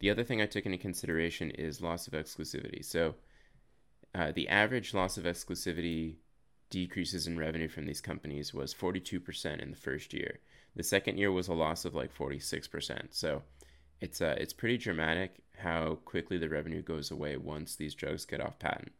the 0.00 0.10
other 0.10 0.24
thing 0.24 0.42
I 0.42 0.46
took 0.46 0.66
into 0.66 0.78
consideration 0.78 1.50
is 1.52 1.80
loss 1.80 2.06
of 2.06 2.12
exclusivity. 2.12 2.84
So 2.84 3.14
uh, 4.14 4.32
the 4.32 4.48
average 4.48 4.94
loss 4.94 5.16
of 5.16 5.24
exclusivity 5.24 6.16
decreases 6.70 7.26
in 7.26 7.38
revenue 7.38 7.68
from 7.68 7.86
these 7.86 8.00
companies 8.00 8.54
was 8.54 8.72
42% 8.72 9.60
in 9.60 9.70
the 9.70 9.76
first 9.76 10.14
year. 10.14 10.38
The 10.76 10.82
second 10.82 11.18
year 11.18 11.32
was 11.32 11.48
a 11.48 11.54
loss 11.54 11.84
of 11.84 11.94
like 11.94 12.16
46%. 12.16 13.08
So 13.10 13.42
it's 14.00 14.22
uh, 14.22 14.36
it's 14.38 14.52
pretty 14.52 14.78
dramatic 14.78 15.42
how 15.58 15.98
quickly 16.04 16.38
the 16.38 16.48
revenue 16.48 16.80
goes 16.80 17.10
away 17.10 17.36
once 17.36 17.74
these 17.74 17.94
drugs 17.94 18.24
get 18.24 18.40
off 18.40 18.58
patent. 18.58 18.92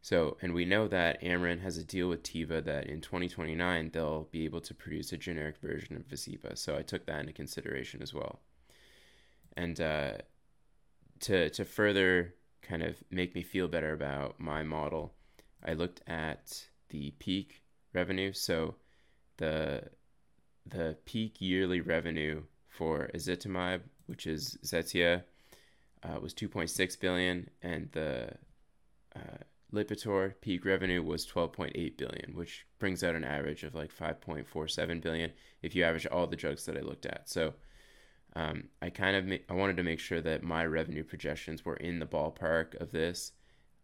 So, 0.00 0.36
and 0.42 0.52
we 0.52 0.64
know 0.64 0.88
that 0.88 1.22
Amarin 1.22 1.60
has 1.60 1.78
a 1.78 1.84
deal 1.84 2.08
with 2.08 2.24
Teva 2.24 2.64
that 2.64 2.86
in 2.86 3.00
2029 3.00 3.90
they'll 3.92 4.28
be 4.32 4.44
able 4.44 4.60
to 4.62 4.74
produce 4.74 5.12
a 5.12 5.16
generic 5.16 5.58
version 5.58 5.96
of 5.96 6.08
Vascepa. 6.08 6.58
So 6.58 6.76
I 6.76 6.82
took 6.82 7.06
that 7.06 7.20
into 7.20 7.32
consideration 7.32 8.02
as 8.02 8.12
well. 8.12 8.40
And 9.56 9.80
uh, 9.80 10.12
to 11.20 11.50
to 11.50 11.64
further 11.64 12.34
kind 12.62 12.82
of 12.82 12.96
make 13.10 13.34
me 13.34 13.42
feel 13.42 13.68
better 13.68 13.92
about 13.92 14.40
my 14.40 14.62
model, 14.62 15.12
I 15.64 15.74
looked 15.74 16.02
at 16.06 16.66
the 16.90 17.12
peak 17.18 17.62
revenue. 17.92 18.32
So 18.32 18.76
the 19.38 19.84
the 20.66 20.96
peak 21.04 21.40
yearly 21.40 21.80
revenue 21.80 22.42
for 22.68 23.10
ezetimibe, 23.14 23.80
which 24.06 24.26
is 24.26 24.56
Zetia, 24.64 25.24
uh, 26.04 26.20
was 26.20 26.34
2.6 26.34 27.00
billion, 27.00 27.50
and 27.62 27.88
the 27.92 28.30
uh, 29.14 29.38
Lipitor 29.72 30.34
peak 30.40 30.64
revenue 30.64 31.02
was 31.02 31.26
12.8 31.26 31.96
billion, 31.96 32.32
which 32.34 32.66
brings 32.78 33.02
out 33.02 33.14
an 33.14 33.24
average 33.24 33.64
of 33.64 33.74
like 33.74 33.94
5.47 33.94 35.00
billion 35.00 35.32
if 35.62 35.74
you 35.74 35.82
average 35.82 36.06
all 36.06 36.26
the 36.26 36.36
drugs 36.36 36.66
that 36.66 36.76
I 36.76 36.80
looked 36.80 37.06
at. 37.06 37.28
So 37.28 37.54
um, 38.36 38.64
I 38.80 38.90
kind 38.90 39.16
of 39.16 39.26
ma- 39.26 39.44
I 39.48 39.54
wanted 39.54 39.76
to 39.78 39.82
make 39.82 40.00
sure 40.00 40.20
that 40.20 40.42
my 40.42 40.64
revenue 40.64 41.04
projections 41.04 41.64
were 41.64 41.76
in 41.76 41.98
the 41.98 42.06
ballpark 42.06 42.80
of 42.80 42.92
this 42.92 43.32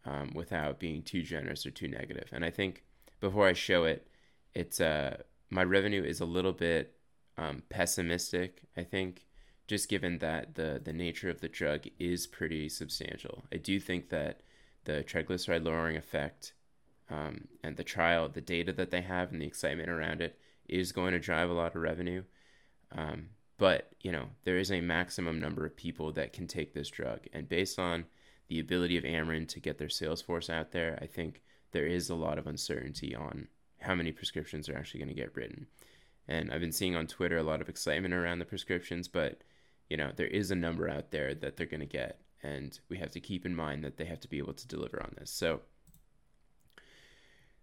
um, 0.08 0.32
without 0.34 0.78
being 0.78 1.02
too 1.02 1.22
generous 1.22 1.66
or 1.66 1.70
too 1.70 1.88
negative. 1.88 2.28
And 2.32 2.44
I 2.44 2.50
think 2.50 2.84
before 3.20 3.46
I 3.46 3.52
show 3.52 3.84
it, 3.84 4.06
it's 4.54 4.80
uh, 4.80 5.18
my 5.50 5.62
revenue 5.62 6.02
is 6.02 6.20
a 6.20 6.24
little 6.24 6.52
bit 6.52 6.96
um, 7.36 7.62
pessimistic. 7.68 8.62
I 8.76 8.84
think 8.84 9.26
just 9.66 9.88
given 9.88 10.18
that 10.18 10.54
the 10.54 10.80
the 10.82 10.92
nature 10.92 11.28
of 11.28 11.40
the 11.40 11.48
drug 11.48 11.86
is 11.98 12.26
pretty 12.26 12.68
substantial. 12.68 13.44
I 13.52 13.56
do 13.56 13.78
think 13.78 14.08
that 14.08 14.40
the 14.84 15.04
triglyceride 15.04 15.64
lowering 15.64 15.96
effect 15.96 16.54
um, 17.10 17.48
and 17.62 17.76
the 17.76 17.84
trial, 17.84 18.28
the 18.28 18.40
data 18.40 18.72
that 18.72 18.90
they 18.90 19.02
have, 19.02 19.32
and 19.32 19.42
the 19.42 19.46
excitement 19.46 19.90
around 19.90 20.22
it 20.22 20.38
is 20.68 20.92
going 20.92 21.12
to 21.12 21.18
drive 21.18 21.50
a 21.50 21.54
lot 21.54 21.74
of 21.74 21.82
revenue. 21.82 22.22
Um, 22.92 23.30
but 23.58 23.90
you 24.00 24.12
know 24.12 24.28
there 24.44 24.56
is 24.56 24.72
a 24.72 24.80
maximum 24.80 25.38
number 25.38 25.66
of 25.66 25.76
people 25.76 26.12
that 26.12 26.32
can 26.32 26.46
take 26.46 26.72
this 26.72 26.88
drug, 26.88 27.26
and 27.34 27.46
based 27.48 27.78
on 27.78 28.06
the 28.48 28.60
ability 28.60 28.96
of 28.96 29.04
Amarin 29.04 29.46
to 29.48 29.60
get 29.60 29.78
their 29.78 29.88
sales 29.88 30.22
force 30.22 30.50
out 30.50 30.72
there, 30.72 30.98
I 31.00 31.06
think 31.06 31.42
there 31.72 31.86
is 31.86 32.08
a 32.08 32.14
lot 32.14 32.38
of 32.38 32.46
uncertainty 32.46 33.14
on 33.14 33.48
how 33.80 33.94
many 33.94 34.10
prescriptions 34.10 34.68
are 34.68 34.76
actually 34.76 35.00
going 35.00 35.14
to 35.14 35.14
get 35.14 35.34
written. 35.36 35.66
And 36.26 36.50
I've 36.52 36.60
been 36.60 36.72
seeing 36.72 36.96
on 36.96 37.06
Twitter 37.06 37.38
a 37.38 37.42
lot 37.42 37.60
of 37.60 37.68
excitement 37.68 38.14
around 38.14 38.38
the 38.38 38.44
prescriptions, 38.44 39.08
but 39.08 39.42
you 39.88 39.96
know, 39.96 40.10
there 40.14 40.26
is 40.26 40.50
a 40.50 40.56
number 40.56 40.88
out 40.88 41.10
there 41.10 41.34
that 41.34 41.56
they're 41.56 41.66
going 41.66 41.80
to 41.80 41.86
get, 41.86 42.20
and 42.42 42.78
we 42.88 42.98
have 42.98 43.10
to 43.12 43.20
keep 43.20 43.46
in 43.46 43.54
mind 43.54 43.84
that 43.84 43.96
they 43.96 44.04
have 44.04 44.20
to 44.20 44.28
be 44.28 44.38
able 44.38 44.52
to 44.52 44.68
deliver 44.68 45.02
on 45.02 45.14
this. 45.18 45.30
So, 45.30 45.60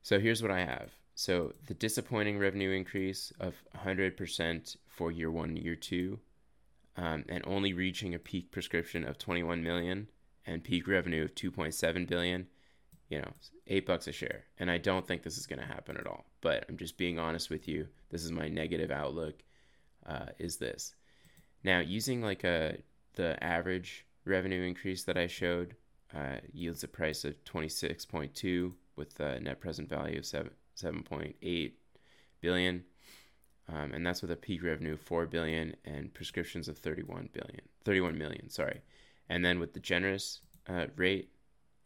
so 0.02 0.20
here's 0.20 0.42
what 0.42 0.52
I 0.52 0.62
have. 0.62 0.92
So 1.14 1.54
the 1.68 1.74
disappointing 1.74 2.40
revenue 2.40 2.72
increase 2.72 3.32
of 3.40 3.56
100% 3.86 4.76
for 4.88 5.12
year 5.12 5.32
one, 5.32 5.56
year 5.56 5.76
two, 5.76 6.20
um, 6.98 7.26
and 7.30 7.44
only 7.46 7.74
reaching 7.74 8.14
a 8.14 8.20
peak 8.20 8.52
prescription 8.52 9.06
of 9.06 9.18
21 9.18 9.64
million 9.64 10.08
and 10.46 10.64
peak 10.64 10.88
revenue 10.88 11.26
of 11.26 11.36
2.7 11.36 12.08
billion 12.08 12.48
you 13.10 13.20
know, 13.20 13.32
eight 13.68 13.86
bucks 13.86 14.08
a 14.08 14.12
share. 14.12 14.46
And 14.60 14.70
I 14.70 14.78
don't 14.78 15.08
think 15.08 15.24
this 15.24 15.38
is 15.38 15.46
going 15.46 15.60
to 15.60 15.66
happen 15.66 15.98
at 15.98 16.08
all. 16.08 16.26
But 16.42 16.66
I'm 16.68 16.78
just 16.78 16.98
being 16.98 17.20
honest 17.20 17.50
with 17.50 17.68
you. 17.68 17.88
This 18.10 18.24
is 18.24 18.32
my 18.32 18.48
negative 18.48 18.92
outlook. 18.92 19.44
Uh, 20.06 20.28
is 20.38 20.58
this 20.58 20.94
now 21.64 21.80
using 21.80 22.22
like 22.22 22.44
a 22.44 22.78
the 23.16 23.44
average 23.44 24.06
revenue 24.24 24.62
increase 24.62 25.04
that 25.04 25.18
I 25.18 25.26
showed 25.26 25.76
uh, 26.16 26.38
yields 26.54 26.84
a 26.84 26.88
price 26.88 27.26
of 27.26 27.44
26.2 27.46 28.72
with 28.96 29.20
a 29.20 29.40
net 29.40 29.60
present 29.60 29.90
value 29.90 30.20
of 30.20 30.26
7 30.26 30.52
7.8 30.78 31.72
billion. 32.42 32.84
Um, 33.68 33.94
and 33.94 34.06
that's 34.06 34.22
with 34.22 34.30
a 34.30 34.36
peak 34.36 34.62
revenue 34.62 34.94
of 34.94 35.02
4 35.02 35.26
billion 35.26 35.76
and 35.86 36.14
prescriptions 36.14 36.68
of 36.68 36.78
31 36.78 37.30
billion 37.34 37.62
31 37.84 38.16
million 38.16 38.48
sorry 38.48 38.82
and 39.30 39.44
then 39.44 39.60
with 39.60 39.74
the 39.74 39.80
generous 39.80 40.42
uh, 40.68 40.86
rate 40.96 41.30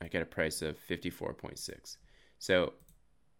I 0.02 0.08
get 0.08 0.22
a 0.22 0.26
price 0.26 0.62
of 0.62 0.78
54.6. 0.88 1.98
So 2.40 2.74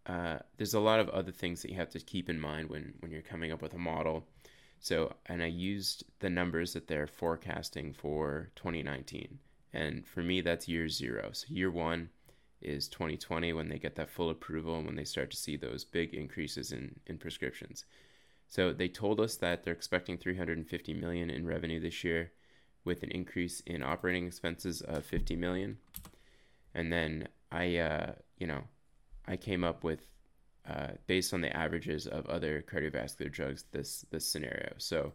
uh, 0.06 0.38
there's 0.56 0.74
a 0.74 0.80
lot 0.80 1.00
of 1.00 1.08
other 1.10 1.32
things 1.32 1.62
that 1.62 1.70
you 1.70 1.76
have 1.76 1.90
to 1.90 2.00
keep 2.00 2.28
in 2.28 2.40
mind 2.40 2.68
when, 2.68 2.94
when 3.00 3.10
you're 3.10 3.22
coming 3.22 3.52
up 3.52 3.62
with 3.62 3.74
a 3.74 3.78
model. 3.78 4.26
So, 4.78 5.14
and 5.26 5.42
I 5.42 5.46
used 5.46 6.04
the 6.20 6.30
numbers 6.30 6.72
that 6.72 6.86
they're 6.86 7.06
forecasting 7.06 7.92
for 7.92 8.50
2019. 8.56 9.38
And 9.72 10.06
for 10.06 10.22
me, 10.22 10.40
that's 10.40 10.68
year 10.68 10.88
zero. 10.88 11.30
So 11.32 11.46
year 11.48 11.70
one 11.70 12.10
is 12.60 12.88
2020 12.88 13.52
when 13.52 13.68
they 13.68 13.78
get 13.78 13.94
that 13.96 14.10
full 14.10 14.30
approval 14.30 14.76
and 14.76 14.86
when 14.86 14.96
they 14.96 15.04
start 15.04 15.30
to 15.30 15.36
see 15.36 15.56
those 15.56 15.84
big 15.84 16.12
increases 16.12 16.72
in, 16.72 16.98
in 17.06 17.16
prescriptions. 17.16 17.84
So 18.48 18.72
they 18.72 18.88
told 18.88 19.20
us 19.20 19.36
that 19.36 19.62
they're 19.62 19.72
expecting 19.72 20.18
350 20.18 20.92
million 20.94 21.30
in 21.30 21.46
revenue 21.46 21.80
this 21.80 22.02
year 22.04 22.32
with 22.84 23.02
an 23.02 23.10
increase 23.10 23.60
in 23.60 23.82
operating 23.82 24.26
expenses 24.26 24.80
of 24.80 25.04
50 25.04 25.36
million 25.36 25.78
and 26.74 26.92
then 26.92 27.28
I, 27.50 27.78
uh, 27.78 28.12
you 28.38 28.46
know, 28.46 28.62
I 29.26 29.36
came 29.36 29.64
up 29.64 29.84
with 29.84 30.06
uh, 30.68 30.88
based 31.06 31.32
on 31.34 31.40
the 31.40 31.54
averages 31.56 32.06
of 32.06 32.26
other 32.26 32.62
cardiovascular 32.62 33.30
drugs 33.30 33.64
this 33.72 34.04
this 34.10 34.26
scenario. 34.26 34.74
So 34.78 35.12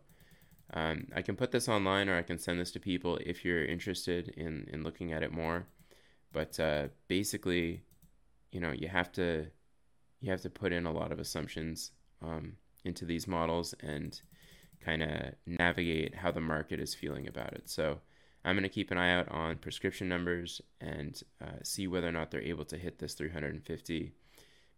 um, 0.73 1.07
I 1.15 1.21
can 1.21 1.35
put 1.35 1.51
this 1.51 1.69
online 1.69 2.09
or 2.09 2.17
I 2.17 2.23
can 2.23 2.37
send 2.37 2.59
this 2.59 2.71
to 2.71 2.79
people 2.79 3.17
if 3.17 3.45
you're 3.45 3.63
interested 3.63 4.29
in 4.29 4.67
in 4.71 4.83
looking 4.83 5.13
at 5.13 5.23
it 5.23 5.31
more. 5.31 5.67
But 6.33 6.59
uh, 6.59 6.87
basically, 7.07 7.83
you 8.51 8.59
know, 8.59 8.71
you 8.71 8.89
have 8.89 9.11
to 9.13 9.47
you 10.19 10.31
have 10.31 10.41
to 10.41 10.49
put 10.49 10.73
in 10.73 10.85
a 10.85 10.91
lot 10.91 11.11
of 11.11 11.19
assumptions 11.19 11.91
um, 12.21 12.53
into 12.83 13.05
these 13.05 13.27
models 13.27 13.73
and 13.79 14.19
kind 14.83 15.03
of 15.03 15.33
navigate 15.45 16.15
how 16.15 16.31
the 16.31 16.41
market 16.41 16.79
is 16.79 16.93
feeling 16.93 17.27
about 17.27 17.53
it. 17.53 17.69
So 17.69 17.99
I'm 18.43 18.55
going 18.55 18.63
to 18.63 18.69
keep 18.69 18.91
an 18.91 18.97
eye 18.97 19.13
out 19.13 19.29
on 19.31 19.57
prescription 19.57 20.07
numbers 20.07 20.61
and 20.79 21.21
uh, 21.41 21.63
see 21.63 21.87
whether 21.87 22.07
or 22.07 22.11
not 22.11 22.31
they're 22.31 22.41
able 22.41 22.65
to 22.65 22.77
hit 22.77 22.99
this 22.99 23.13
350 23.13 24.13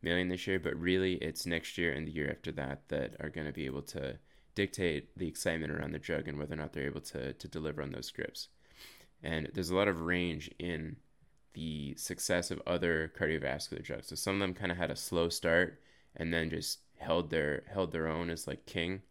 million 0.01 0.29
this 0.29 0.47
year. 0.47 0.59
But 0.59 0.79
really, 0.79 1.15
it's 1.15 1.45
next 1.45 1.77
year 1.77 1.91
and 1.91 2.07
the 2.07 2.11
year 2.11 2.29
after 2.29 2.51
that 2.53 2.87
that 2.89 3.15
are 3.19 3.29
going 3.29 3.47
to 3.47 3.53
be 3.53 3.65
able 3.65 3.81
to 3.83 4.17
dictate 4.55 5.15
the 5.17 5.27
excitement 5.27 5.71
around 5.71 5.91
the 5.91 5.99
drug 5.99 6.27
and 6.27 6.39
whether 6.39 6.53
or 6.53 6.57
not 6.57 6.73
they're 6.73 6.85
able 6.85 7.01
to, 7.01 7.33
to 7.33 7.47
deliver 7.47 7.81
on 7.81 7.91
those 7.91 8.07
scripts. 8.07 8.47
And 9.21 9.49
there's 9.53 9.69
a 9.69 9.75
lot 9.75 9.87
of 9.87 10.01
range 10.01 10.49
in 10.59 10.95
the 11.53 11.95
success 11.95 12.51
of 12.51 12.61
other 12.65 13.11
cardiovascular 13.19 13.83
drugs. 13.83 14.07
So 14.07 14.15
some 14.15 14.35
of 14.35 14.39
them 14.39 14.53
kind 14.53 14.71
of 14.71 14.77
had 14.77 14.91
a 14.91 14.95
slow 14.95 15.29
start 15.29 15.81
and 16.15 16.33
then 16.33 16.49
just 16.49 16.79
held 16.97 17.29
their 17.29 17.63
held 17.71 17.91
their 17.91 18.07
own 18.07 18.29
as 18.29 18.47
like 18.47 18.65
king. 18.65 19.01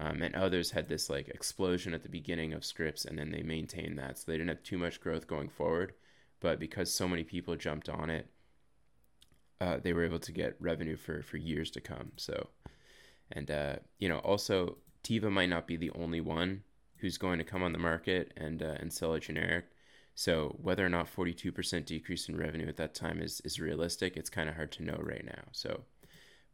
Um, 0.00 0.22
and 0.22 0.34
others 0.34 0.70
had 0.70 0.88
this 0.88 1.10
like 1.10 1.28
explosion 1.28 1.92
at 1.92 2.02
the 2.02 2.08
beginning 2.08 2.54
of 2.54 2.64
scripts 2.64 3.04
and 3.04 3.18
then 3.18 3.30
they 3.30 3.42
maintained 3.42 3.98
that. 3.98 4.18
So 4.18 4.24
they 4.26 4.38
didn't 4.38 4.48
have 4.48 4.62
too 4.62 4.78
much 4.78 4.98
growth 4.98 5.26
going 5.26 5.50
forward. 5.50 5.92
But 6.40 6.58
because 6.58 6.92
so 6.92 7.06
many 7.06 7.22
people 7.22 7.54
jumped 7.54 7.90
on 7.90 8.08
it, 8.08 8.26
uh, 9.60 9.76
they 9.82 9.92
were 9.92 10.04
able 10.04 10.18
to 10.20 10.32
get 10.32 10.56
revenue 10.58 10.96
for, 10.96 11.22
for 11.22 11.36
years 11.36 11.70
to 11.72 11.82
come. 11.82 12.12
So, 12.16 12.48
and, 13.30 13.50
uh, 13.50 13.76
you 13.98 14.08
know, 14.08 14.20
also 14.20 14.78
Teva 15.04 15.30
might 15.30 15.50
not 15.50 15.66
be 15.66 15.76
the 15.76 15.90
only 15.90 16.22
one 16.22 16.62
who's 16.96 17.18
going 17.18 17.36
to 17.36 17.44
come 17.44 17.62
on 17.62 17.72
the 17.72 17.78
market 17.78 18.32
and, 18.38 18.62
uh, 18.62 18.76
and 18.80 18.90
sell 18.90 19.12
a 19.12 19.20
generic. 19.20 19.66
So 20.14 20.56
whether 20.62 20.84
or 20.84 20.88
not 20.88 21.14
42% 21.14 21.84
decrease 21.84 22.26
in 22.26 22.38
revenue 22.38 22.68
at 22.68 22.78
that 22.78 22.94
time 22.94 23.20
is, 23.20 23.42
is 23.44 23.60
realistic, 23.60 24.16
it's 24.16 24.30
kind 24.30 24.48
of 24.48 24.54
hard 24.54 24.72
to 24.72 24.82
know 24.82 24.98
right 25.02 25.24
now. 25.26 25.42
So, 25.52 25.82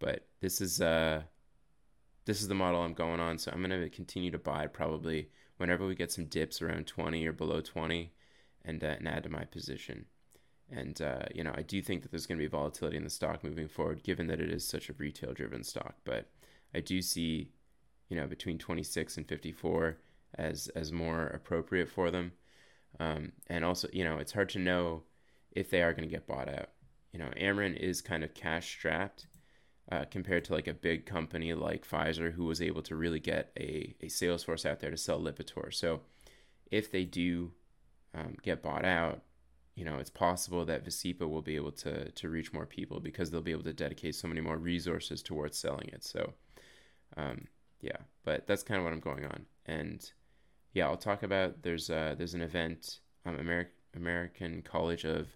but 0.00 0.26
this 0.40 0.60
is, 0.60 0.80
uh, 0.80 1.22
this 2.26 2.42
is 2.42 2.48
the 2.48 2.54
model 2.54 2.82
I'm 2.82 2.92
going 2.92 3.20
on. 3.20 3.38
So 3.38 3.50
I'm 3.52 3.62
going 3.62 3.80
to 3.80 3.88
continue 3.88 4.30
to 4.32 4.38
buy 4.38 4.66
probably 4.66 5.30
whenever 5.56 5.86
we 5.86 5.94
get 5.94 6.12
some 6.12 6.26
dips 6.26 6.60
around 6.60 6.86
20 6.86 7.26
or 7.26 7.32
below 7.32 7.60
20 7.60 8.12
and, 8.64 8.84
uh, 8.84 8.88
and 8.98 9.08
add 9.08 9.22
to 9.22 9.30
my 9.30 9.44
position. 9.44 10.04
And, 10.70 11.00
uh, 11.00 11.26
you 11.32 11.44
know, 11.44 11.54
I 11.56 11.62
do 11.62 11.80
think 11.80 12.02
that 12.02 12.10
there's 12.10 12.26
going 12.26 12.38
to 12.38 12.44
be 12.44 12.48
volatility 12.48 12.96
in 12.96 13.04
the 13.04 13.10
stock 13.10 13.44
moving 13.44 13.68
forward, 13.68 14.02
given 14.02 14.26
that 14.26 14.40
it 14.40 14.50
is 14.50 14.66
such 14.66 14.90
a 14.90 14.94
retail 14.94 15.32
driven 15.32 15.62
stock. 15.62 15.94
But 16.04 16.26
I 16.74 16.80
do 16.80 17.00
see, 17.00 17.52
you 18.08 18.16
know, 18.16 18.26
between 18.26 18.58
26 18.58 19.16
and 19.16 19.28
54 19.28 19.96
as, 20.34 20.68
as 20.74 20.90
more 20.90 21.28
appropriate 21.28 21.88
for 21.88 22.10
them. 22.10 22.32
Um, 22.98 23.32
and 23.46 23.64
also, 23.64 23.88
you 23.92 24.02
know, 24.02 24.18
it's 24.18 24.32
hard 24.32 24.48
to 24.50 24.58
know 24.58 25.04
if 25.52 25.70
they 25.70 25.82
are 25.82 25.92
going 25.92 26.08
to 26.08 26.12
get 26.12 26.26
bought 26.26 26.48
out. 26.48 26.70
You 27.12 27.20
know, 27.20 27.30
Amarin 27.40 27.76
is 27.76 28.00
kind 28.00 28.24
of 28.24 28.34
cash 28.34 28.68
strapped 28.68 29.26
uh, 29.90 30.04
compared 30.10 30.44
to 30.44 30.52
like 30.52 30.66
a 30.66 30.74
big 30.74 31.06
company 31.06 31.54
like 31.54 31.88
Pfizer, 31.88 32.32
who 32.32 32.44
was 32.44 32.60
able 32.60 32.82
to 32.82 32.96
really 32.96 33.20
get 33.20 33.52
a, 33.58 33.94
a 34.00 34.08
sales 34.08 34.42
force 34.42 34.66
out 34.66 34.80
there 34.80 34.90
to 34.90 34.96
sell 34.96 35.20
Lipitor. 35.20 35.72
So 35.72 36.00
if 36.70 36.90
they 36.90 37.04
do 37.04 37.52
um, 38.14 38.36
get 38.42 38.62
bought 38.62 38.84
out, 38.84 39.22
you 39.76 39.84
know, 39.84 39.96
it's 39.98 40.10
possible 40.10 40.64
that 40.64 40.84
Vascepa 40.84 41.28
will 41.28 41.42
be 41.42 41.54
able 41.54 41.72
to 41.72 42.10
to 42.10 42.28
reach 42.28 42.52
more 42.52 42.66
people 42.66 42.98
because 42.98 43.30
they'll 43.30 43.42
be 43.42 43.52
able 43.52 43.62
to 43.64 43.72
dedicate 43.72 44.14
so 44.14 44.26
many 44.26 44.40
more 44.40 44.56
resources 44.56 45.22
towards 45.22 45.58
selling 45.58 45.88
it. 45.88 46.02
So, 46.02 46.32
um, 47.16 47.46
yeah, 47.80 47.98
but 48.24 48.46
that's 48.46 48.62
kind 48.62 48.78
of 48.78 48.84
what 48.84 48.92
I'm 48.92 49.00
going 49.00 49.26
on. 49.26 49.44
And 49.66 50.10
yeah, 50.72 50.86
I'll 50.86 50.96
talk 50.96 51.22
about 51.22 51.62
there's 51.62 51.90
uh, 51.90 52.14
there's 52.16 52.34
an 52.34 52.42
event, 52.42 53.00
um, 53.24 53.36
American 53.38 53.72
American 53.94 54.62
College 54.62 55.04
of 55.04 55.28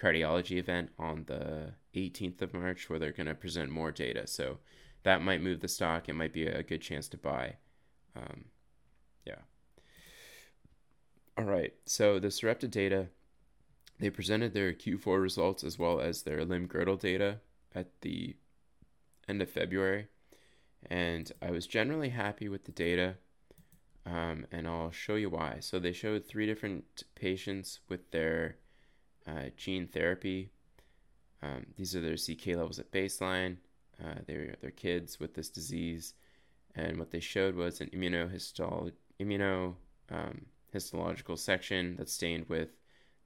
Cardiology 0.00 0.58
event 0.58 0.90
on 0.98 1.24
the 1.26 1.72
18th 1.98 2.42
of 2.42 2.54
March 2.54 2.88
where 2.88 2.98
they're 2.98 3.12
going 3.12 3.26
to 3.26 3.34
present 3.34 3.70
more 3.70 3.90
data. 3.92 4.26
So 4.26 4.58
that 5.02 5.22
might 5.22 5.42
move 5.42 5.60
the 5.60 5.68
stock. 5.68 6.08
It 6.08 6.14
might 6.14 6.32
be 6.32 6.46
a 6.46 6.62
good 6.62 6.82
chance 6.82 7.08
to 7.08 7.16
buy. 7.16 7.56
Um, 8.16 8.46
yeah. 9.24 9.40
All 11.36 11.44
right. 11.44 11.74
So 11.84 12.18
the 12.18 12.30
Sarepta 12.30 12.68
data 12.68 13.08
they 13.98 14.10
presented 14.10 14.54
their 14.54 14.72
Q4 14.72 15.20
results 15.20 15.64
as 15.64 15.78
well 15.78 16.00
as 16.00 16.22
their 16.22 16.44
limb 16.44 16.66
girdle 16.66 16.96
data 16.96 17.40
at 17.74 18.00
the 18.00 18.36
end 19.28 19.42
of 19.42 19.50
February, 19.50 20.06
and 20.88 21.30
I 21.42 21.50
was 21.50 21.66
generally 21.66 22.10
happy 22.10 22.48
with 22.48 22.64
the 22.64 22.72
data. 22.72 23.16
Um, 24.06 24.46
and 24.50 24.66
I'll 24.66 24.90
show 24.90 25.16
you 25.16 25.28
why. 25.28 25.58
So 25.60 25.78
they 25.78 25.92
showed 25.92 26.24
three 26.24 26.46
different 26.46 27.02
patients 27.14 27.80
with 27.90 28.10
their 28.10 28.56
uh, 29.26 29.50
gene 29.54 29.86
therapy. 29.86 30.50
Um, 31.42 31.66
these 31.76 31.94
are 31.94 32.00
their 32.00 32.16
CK 32.16 32.48
levels 32.48 32.78
at 32.78 32.90
baseline. 32.90 33.56
Uh, 34.02 34.20
they're, 34.26 34.56
they're 34.60 34.70
kids 34.70 35.18
with 35.20 35.34
this 35.34 35.48
disease. 35.48 36.14
And 36.74 36.98
what 36.98 37.10
they 37.10 37.20
showed 37.20 37.54
was 37.54 37.80
an 37.80 37.90
immunohistol- 37.90 38.92
immuno, 39.20 39.74
um, 40.10 40.46
section 41.36 41.96
that's 41.96 42.12
stained 42.12 42.48
with 42.48 42.68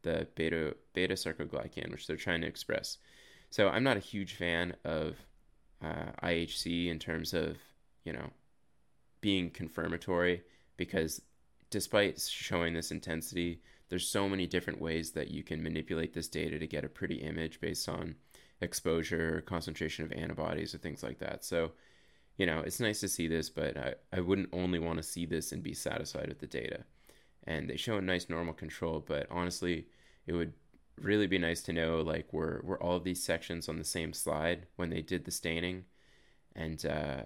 the 0.02 0.26
beta 0.34 0.76
beta 0.94 1.14
sarcoglycan, 1.14 1.90
which 1.90 2.06
they're 2.06 2.16
trying 2.16 2.40
to 2.40 2.46
express. 2.46 2.98
So 3.50 3.68
I'm 3.68 3.84
not 3.84 3.96
a 3.96 4.00
huge 4.00 4.34
fan 4.34 4.74
of 4.84 5.16
uh, 5.82 6.12
IHC 6.22 6.88
in 6.88 6.98
terms 6.98 7.34
of 7.34 7.56
you 8.04 8.12
know 8.12 8.30
being 9.20 9.50
confirmatory 9.50 10.42
because 10.76 11.22
despite 11.70 12.20
showing 12.20 12.74
this 12.74 12.90
intensity, 12.90 13.60
there's 13.92 14.08
so 14.08 14.26
many 14.26 14.46
different 14.46 14.80
ways 14.80 15.10
that 15.10 15.30
you 15.30 15.42
can 15.42 15.62
manipulate 15.62 16.14
this 16.14 16.28
data 16.28 16.58
to 16.58 16.66
get 16.66 16.84
a 16.84 16.88
pretty 16.88 17.16
image 17.16 17.60
based 17.60 17.88
on 17.88 18.14
exposure, 18.62 19.42
concentration 19.46 20.04
of 20.04 20.12
antibodies, 20.12 20.74
or 20.74 20.78
things 20.78 21.02
like 21.02 21.18
that. 21.18 21.44
So, 21.44 21.72
you 22.38 22.46
know, 22.46 22.60
it's 22.60 22.80
nice 22.80 23.00
to 23.00 23.08
see 23.08 23.28
this, 23.28 23.50
but 23.50 23.76
I, 23.76 23.94
I 24.10 24.20
wouldn't 24.20 24.48
only 24.52 24.78
want 24.78 24.96
to 24.96 25.02
see 25.02 25.26
this 25.26 25.52
and 25.52 25.62
be 25.62 25.74
satisfied 25.74 26.28
with 26.28 26.38
the 26.38 26.46
data 26.46 26.84
and 27.44 27.68
they 27.68 27.76
show 27.76 27.96
a 27.96 28.02
nice 28.02 28.28
normal 28.28 28.54
control. 28.54 29.04
But 29.06 29.26
honestly, 29.30 29.86
it 30.26 30.32
would 30.32 30.52
really 31.00 31.26
be 31.26 31.38
nice 31.38 31.62
to 31.62 31.72
know 31.72 32.00
like 32.00 32.32
were 32.32 32.60
were 32.64 32.82
all 32.82 32.96
of 32.96 33.04
these 33.04 33.22
sections 33.22 33.68
on 33.68 33.78
the 33.78 33.84
same 33.84 34.12
slide 34.12 34.66
when 34.76 34.90
they 34.90 35.02
did 35.02 35.24
the 35.24 35.30
staining, 35.30 35.84
and 36.54 36.84
uh, 36.86 37.22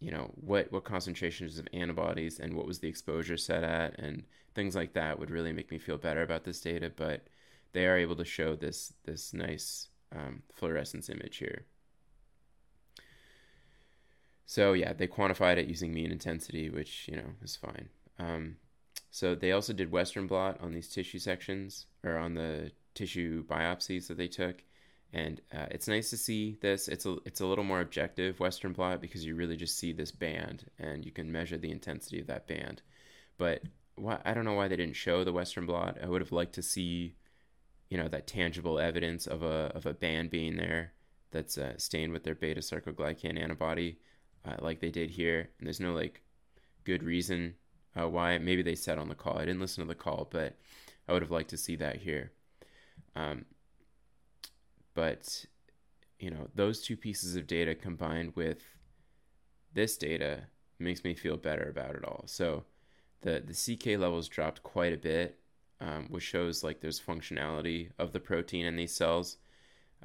you 0.00 0.10
know 0.10 0.30
what 0.34 0.70
what 0.70 0.84
concentrations 0.84 1.58
of 1.58 1.68
antibodies 1.72 2.38
and 2.38 2.54
what 2.54 2.66
was 2.66 2.80
the 2.80 2.88
exposure 2.88 3.36
set 3.36 3.64
at 3.64 3.98
and 3.98 4.24
things 4.54 4.74
like 4.74 4.94
that 4.94 5.18
would 5.18 5.30
really 5.30 5.52
make 5.52 5.70
me 5.70 5.78
feel 5.78 5.98
better 5.98 6.22
about 6.22 6.44
this 6.44 6.60
data. 6.60 6.90
But 6.94 7.26
they 7.72 7.86
are 7.86 7.96
able 7.96 8.16
to 8.16 8.24
show 8.24 8.56
this 8.56 8.92
this 9.04 9.32
nice 9.32 9.88
um, 10.14 10.42
fluorescence 10.52 11.08
image 11.08 11.38
here. 11.38 11.64
So 14.46 14.72
yeah, 14.72 14.92
they 14.92 15.08
quantified 15.08 15.56
it 15.56 15.66
using 15.66 15.92
mean 15.92 16.12
intensity, 16.12 16.70
which 16.70 17.08
you 17.08 17.16
know 17.16 17.32
is 17.42 17.56
fine. 17.56 17.88
Um, 18.18 18.56
so 19.10 19.34
they 19.34 19.52
also 19.52 19.72
did 19.72 19.90
Western 19.90 20.26
blot 20.26 20.60
on 20.60 20.72
these 20.72 20.88
tissue 20.88 21.18
sections 21.18 21.86
or 22.04 22.16
on 22.16 22.34
the 22.34 22.72
tissue 22.94 23.44
biopsies 23.44 24.08
that 24.08 24.16
they 24.16 24.28
took. 24.28 24.62
And 25.16 25.40
uh, 25.50 25.64
it's 25.70 25.88
nice 25.88 26.10
to 26.10 26.16
see 26.18 26.58
this. 26.60 26.88
It's 26.88 27.06
a 27.06 27.16
it's 27.24 27.40
a 27.40 27.46
little 27.46 27.64
more 27.64 27.80
objective 27.80 28.38
Western 28.38 28.74
blot 28.74 29.00
because 29.00 29.24
you 29.24 29.34
really 29.34 29.56
just 29.56 29.78
see 29.78 29.90
this 29.90 30.12
band 30.12 30.66
and 30.78 31.06
you 31.06 31.10
can 31.10 31.32
measure 31.32 31.56
the 31.56 31.70
intensity 31.70 32.20
of 32.20 32.26
that 32.26 32.46
band. 32.46 32.82
But 33.38 33.62
why, 33.94 34.18
I 34.26 34.34
don't 34.34 34.44
know 34.44 34.52
why 34.52 34.68
they 34.68 34.76
didn't 34.76 34.96
show 34.96 35.24
the 35.24 35.32
Western 35.32 35.64
blot. 35.64 35.96
I 36.02 36.06
would 36.06 36.20
have 36.20 36.32
liked 36.32 36.52
to 36.56 36.62
see, 36.62 37.14
you 37.88 37.96
know, 37.96 38.08
that 38.08 38.26
tangible 38.26 38.78
evidence 38.78 39.26
of 39.26 39.42
a 39.42 39.72
of 39.74 39.86
a 39.86 39.94
band 39.94 40.28
being 40.28 40.56
there 40.56 40.92
that's 41.30 41.56
uh, 41.56 41.78
stained 41.78 42.12
with 42.12 42.24
their 42.24 42.34
beta 42.34 42.60
sarcoglycan 42.60 43.40
antibody, 43.40 43.98
uh, 44.46 44.56
like 44.58 44.80
they 44.80 44.90
did 44.90 45.08
here. 45.08 45.48
And 45.58 45.66
there's 45.66 45.80
no 45.80 45.94
like 45.94 46.20
good 46.84 47.02
reason 47.02 47.54
uh, 47.98 48.06
why 48.06 48.36
maybe 48.36 48.60
they 48.60 48.74
said 48.74 48.98
on 48.98 49.08
the 49.08 49.14
call. 49.14 49.38
I 49.38 49.46
didn't 49.46 49.60
listen 49.60 49.82
to 49.82 49.88
the 49.88 49.94
call, 49.94 50.28
but 50.30 50.58
I 51.08 51.14
would 51.14 51.22
have 51.22 51.30
liked 51.30 51.50
to 51.50 51.56
see 51.56 51.76
that 51.76 51.96
here. 51.96 52.32
Um, 53.14 53.46
but 54.96 55.44
you 56.18 56.30
know, 56.30 56.48
those 56.54 56.82
two 56.82 56.96
pieces 56.96 57.36
of 57.36 57.46
data 57.46 57.74
combined 57.74 58.32
with 58.34 58.64
this 59.74 59.96
data 59.98 60.44
makes 60.78 61.04
me 61.04 61.14
feel 61.14 61.36
better 61.36 61.68
about 61.68 61.94
it 61.94 62.04
all. 62.04 62.24
So 62.26 62.64
the 63.20 63.44
the 63.46 63.76
CK 63.76 64.00
levels 64.00 64.26
dropped 64.26 64.62
quite 64.62 64.94
a 64.94 64.96
bit, 64.96 65.38
um, 65.80 66.06
which 66.10 66.24
shows 66.24 66.64
like 66.64 66.80
there's 66.80 67.00
functionality 67.00 67.90
of 67.98 68.12
the 68.12 68.20
protein 68.20 68.66
in 68.66 68.76
these 68.76 68.94
cells. 68.94 69.36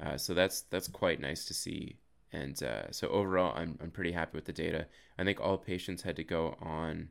Uh, 0.00 0.16
so 0.16 0.34
that's 0.34 0.62
that's 0.62 0.88
quite 0.88 1.20
nice 1.20 1.46
to 1.46 1.54
see. 1.54 1.96
And 2.30 2.62
uh, 2.62 2.90
so 2.90 3.08
overall, 3.08 3.54
I'm 3.56 3.78
I'm 3.82 3.90
pretty 3.90 4.12
happy 4.12 4.36
with 4.36 4.44
the 4.44 4.52
data. 4.52 4.86
I 5.18 5.24
think 5.24 5.40
all 5.40 5.58
patients 5.58 6.02
had 6.02 6.16
to 6.16 6.24
go 6.24 6.56
on 6.60 7.08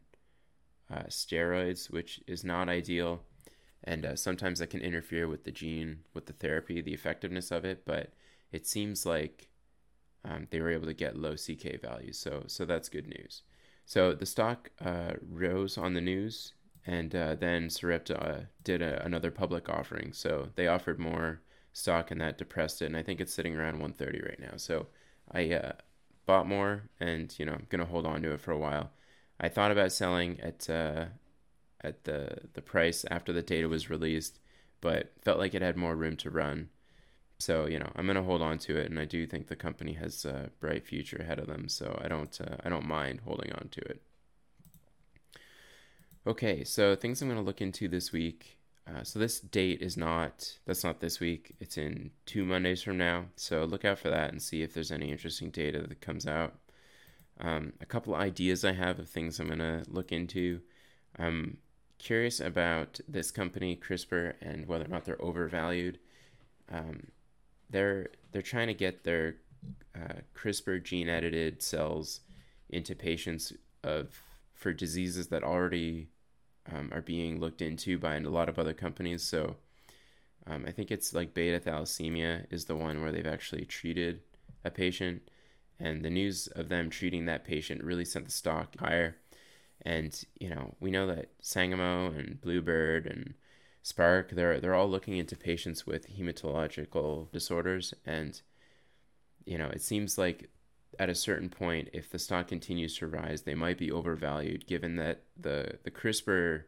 uh, 0.91 1.03
steroids, 1.09 1.89
which 1.89 2.21
is 2.27 2.43
not 2.43 2.69
ideal. 2.69 3.23
And 3.83 4.05
uh, 4.05 4.15
sometimes 4.15 4.59
that 4.59 4.69
can 4.69 4.81
interfere 4.81 5.27
with 5.27 5.43
the 5.43 5.51
gene, 5.51 5.99
with 6.13 6.27
the 6.27 6.33
therapy, 6.33 6.81
the 6.81 6.93
effectiveness 6.93 7.51
of 7.51 7.65
it. 7.65 7.83
But 7.85 8.13
it 8.51 8.67
seems 8.67 9.05
like 9.05 9.49
um, 10.23 10.47
they 10.51 10.61
were 10.61 10.69
able 10.69 10.85
to 10.85 10.93
get 10.93 11.17
low 11.17 11.35
CK 11.35 11.81
values. 11.81 12.17
So, 12.17 12.43
so 12.47 12.65
that's 12.65 12.89
good 12.89 13.07
news. 13.07 13.41
So 13.85 14.13
the 14.13 14.25
stock 14.25 14.69
uh, 14.83 15.13
rose 15.29 15.77
on 15.77 15.93
the 15.93 16.01
news, 16.01 16.53
and 16.85 17.13
uh, 17.15 17.35
then 17.35 17.69
Sarepta 17.69 18.19
uh, 18.19 18.39
did 18.63 18.81
a, 18.81 19.03
another 19.03 19.31
public 19.31 19.67
offering. 19.69 20.13
So 20.13 20.49
they 20.55 20.67
offered 20.67 20.99
more 20.99 21.41
stock, 21.73 22.11
and 22.11 22.21
that 22.21 22.37
depressed 22.37 22.81
it. 22.81 22.85
And 22.85 22.97
I 22.97 23.03
think 23.03 23.19
it's 23.19 23.33
sitting 23.33 23.55
around 23.55 23.79
130 23.79 24.21
right 24.21 24.39
now. 24.39 24.57
So 24.57 24.87
I 25.31 25.51
uh, 25.51 25.71
bought 26.25 26.47
more, 26.47 26.83
and 26.99 27.33
you 27.37 27.45
know 27.45 27.53
I'm 27.53 27.67
gonna 27.69 27.85
hold 27.85 28.05
on 28.05 28.21
to 28.21 28.33
it 28.33 28.41
for 28.41 28.51
a 28.51 28.57
while. 28.57 28.91
I 29.39 29.49
thought 29.49 29.71
about 29.71 29.91
selling 29.91 30.39
at 30.39 30.69
uh, 30.69 31.05
at 31.83 32.03
the 32.03 32.37
the 32.53 32.61
price 32.61 33.05
after 33.11 33.33
the 33.33 33.41
data 33.41 33.67
was 33.67 33.89
released, 33.89 34.39
but 34.81 35.11
felt 35.23 35.39
like 35.39 35.53
it 35.53 35.61
had 35.61 35.77
more 35.77 35.95
room 35.95 36.17
to 36.17 36.29
run. 36.29 36.69
So 37.39 37.65
you 37.65 37.79
know, 37.79 37.91
I'm 37.95 38.07
gonna 38.07 38.23
hold 38.23 38.41
on 38.41 38.59
to 38.59 38.77
it, 38.77 38.89
and 38.89 38.99
I 38.99 39.05
do 39.05 39.25
think 39.25 39.47
the 39.47 39.55
company 39.55 39.93
has 39.93 40.25
a 40.25 40.51
bright 40.59 40.85
future 40.85 41.17
ahead 41.17 41.39
of 41.39 41.47
them. 41.47 41.67
So 41.69 41.99
I 42.03 42.07
don't 42.07 42.39
uh, 42.39 42.57
I 42.63 42.69
don't 42.69 42.87
mind 42.87 43.21
holding 43.25 43.51
on 43.53 43.69
to 43.69 43.81
it. 43.81 44.01
Okay, 46.27 46.63
so 46.63 46.95
things 46.95 47.21
I'm 47.21 47.29
gonna 47.29 47.41
look 47.41 47.61
into 47.61 47.87
this 47.87 48.11
week. 48.11 48.57
Uh, 48.87 49.03
so 49.03 49.19
this 49.19 49.39
date 49.39 49.81
is 49.81 49.97
not 49.97 50.57
that's 50.65 50.83
not 50.83 50.99
this 50.99 51.19
week. 51.19 51.55
It's 51.59 51.77
in 51.77 52.11
two 52.25 52.45
Mondays 52.45 52.83
from 52.83 52.97
now. 52.97 53.25
So 53.35 53.63
look 53.65 53.85
out 53.85 53.99
for 53.99 54.09
that 54.09 54.31
and 54.31 54.41
see 54.41 54.61
if 54.61 54.73
there's 54.73 54.91
any 54.91 55.11
interesting 55.11 55.49
data 55.49 55.81
that 55.81 56.01
comes 56.01 56.27
out. 56.27 56.55
Um, 57.39 57.73
a 57.81 57.85
couple 57.87 58.13
ideas 58.13 58.63
I 58.63 58.73
have 58.73 58.99
of 58.99 59.09
things 59.09 59.39
I'm 59.39 59.47
gonna 59.49 59.83
look 59.87 60.11
into. 60.11 60.61
I'm 61.17 61.57
curious 62.01 62.39
about 62.39 62.99
this 63.07 63.31
company 63.31 63.75
CRISPR 63.75 64.33
and 64.41 64.67
whether 64.67 64.85
or 64.85 64.89
not 64.89 65.05
they're 65.05 65.21
overvalued. 65.21 65.99
Um, 66.71 67.07
they're 67.69 68.09
they're 68.31 68.41
trying 68.41 68.67
to 68.67 68.73
get 68.73 69.03
their 69.03 69.35
uh, 69.95 70.21
CRISPR 70.35 70.83
gene 70.83 71.09
edited 71.09 71.61
cells 71.61 72.21
into 72.69 72.95
patients 72.95 73.53
of 73.83 74.21
for 74.53 74.73
diseases 74.73 75.27
that 75.27 75.43
already 75.43 76.09
um, 76.71 76.89
are 76.93 77.01
being 77.01 77.39
looked 77.39 77.61
into 77.61 77.97
by 77.97 78.15
a 78.15 78.19
lot 78.21 78.49
of 78.49 78.59
other 78.59 78.73
companies. 78.73 79.23
So 79.23 79.55
um, 80.47 80.65
I 80.67 80.71
think 80.71 80.91
it's 80.91 81.13
like 81.13 81.33
beta 81.33 81.59
thalassemia 81.59 82.45
is 82.49 82.65
the 82.65 82.75
one 82.75 83.01
where 83.01 83.11
they've 83.11 83.25
actually 83.25 83.65
treated 83.65 84.21
a 84.63 84.71
patient, 84.71 85.21
and 85.79 86.03
the 86.03 86.09
news 86.09 86.47
of 86.47 86.69
them 86.69 86.89
treating 86.89 87.25
that 87.25 87.43
patient 87.43 87.83
really 87.83 88.05
sent 88.05 88.25
the 88.25 88.31
stock 88.31 88.75
higher. 88.79 89.17
And 89.83 90.23
you 90.39 90.49
know 90.49 90.75
we 90.79 90.91
know 90.91 91.07
that 91.07 91.29
Sangamo 91.41 92.11
and 92.11 92.39
Bluebird 92.41 93.05
and 93.05 93.33
Spark 93.83 94.31
they're 94.31 94.59
they're 94.59 94.75
all 94.75 94.89
looking 94.89 95.17
into 95.17 95.35
patients 95.35 95.87
with 95.87 96.15
hematological 96.17 97.31
disorders, 97.31 97.93
and 98.05 98.41
you 99.45 99.57
know 99.57 99.69
it 99.69 99.81
seems 99.81 100.17
like 100.17 100.49
at 100.99 101.09
a 101.09 101.15
certain 101.15 101.49
point, 101.49 101.89
if 101.93 102.09
the 102.09 102.19
stock 102.19 102.47
continues 102.47 102.97
to 102.97 103.07
rise, 103.07 103.43
they 103.43 103.55
might 103.55 103.77
be 103.77 103.91
overvalued 103.91 104.67
given 104.67 104.95
that 104.97 105.23
the, 105.39 105.79
the 105.83 105.91
CRISPR 105.91 106.63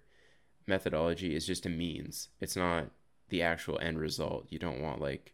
methodology 0.68 1.36
is 1.36 1.46
just 1.46 1.66
a 1.66 1.70
means. 1.70 2.30
It's 2.40 2.56
not 2.56 2.88
the 3.30 3.42
actual 3.42 3.80
end 3.80 4.00
result. 4.00 4.48
You 4.50 4.60
don't 4.60 4.82
want, 4.82 5.02
like, 5.02 5.34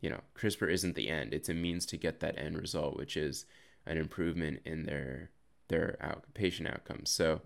you 0.00 0.10
know, 0.10 0.20
CRISPR 0.34 0.72
isn't 0.72 0.94
the 0.94 1.08
end. 1.08 1.34
It's 1.34 1.48
a 1.48 1.54
means 1.54 1.86
to 1.86 1.96
get 1.96 2.20
that 2.20 2.38
end 2.38 2.58
result, 2.58 2.96
which 2.96 3.16
is 3.16 3.44
an 3.86 3.98
improvement 3.98 4.60
in 4.64 4.84
their 4.84 5.30
their 5.72 5.96
out, 6.00 6.24
patient 6.34 6.68
outcomes. 6.68 7.10
So 7.10 7.40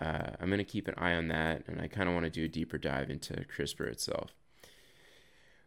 uh, 0.00 0.30
I'm 0.40 0.48
going 0.48 0.58
to 0.58 0.64
keep 0.64 0.88
an 0.88 0.94
eye 0.98 1.14
on 1.14 1.28
that, 1.28 1.62
and 1.66 1.80
I 1.80 1.86
kind 1.88 2.08
of 2.08 2.14
want 2.14 2.24
to 2.24 2.30
do 2.30 2.44
a 2.44 2.48
deeper 2.48 2.76
dive 2.76 3.08
into 3.08 3.32
CRISPR 3.34 3.86
itself. 3.86 4.30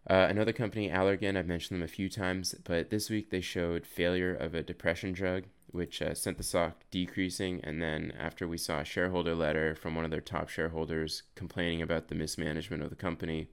Uh, 0.09 0.27
another 0.29 0.53
company, 0.53 0.89
Allergan, 0.89 1.37
I've 1.37 1.47
mentioned 1.47 1.79
them 1.79 1.85
a 1.85 1.87
few 1.87 2.09
times, 2.09 2.55
but 2.63 2.89
this 2.89 3.09
week 3.09 3.29
they 3.29 3.41
showed 3.41 3.85
failure 3.85 4.33
of 4.33 4.53
a 4.53 4.63
depression 4.63 5.13
drug, 5.13 5.43
which 5.71 6.01
uh, 6.01 6.13
sent 6.13 6.37
the 6.37 6.43
stock 6.43 6.83
decreasing. 6.89 7.59
And 7.63 7.81
then 7.81 8.13
after 8.17 8.47
we 8.47 8.57
saw 8.57 8.79
a 8.79 8.85
shareholder 8.85 9.35
letter 9.35 9.75
from 9.75 9.95
one 9.95 10.05
of 10.05 10.11
their 10.11 10.21
top 10.21 10.49
shareholders 10.49 11.23
complaining 11.35 11.81
about 11.81 12.07
the 12.07 12.15
mismanagement 12.15 12.81
of 12.81 12.89
the 12.89 12.95
company, 12.95 13.49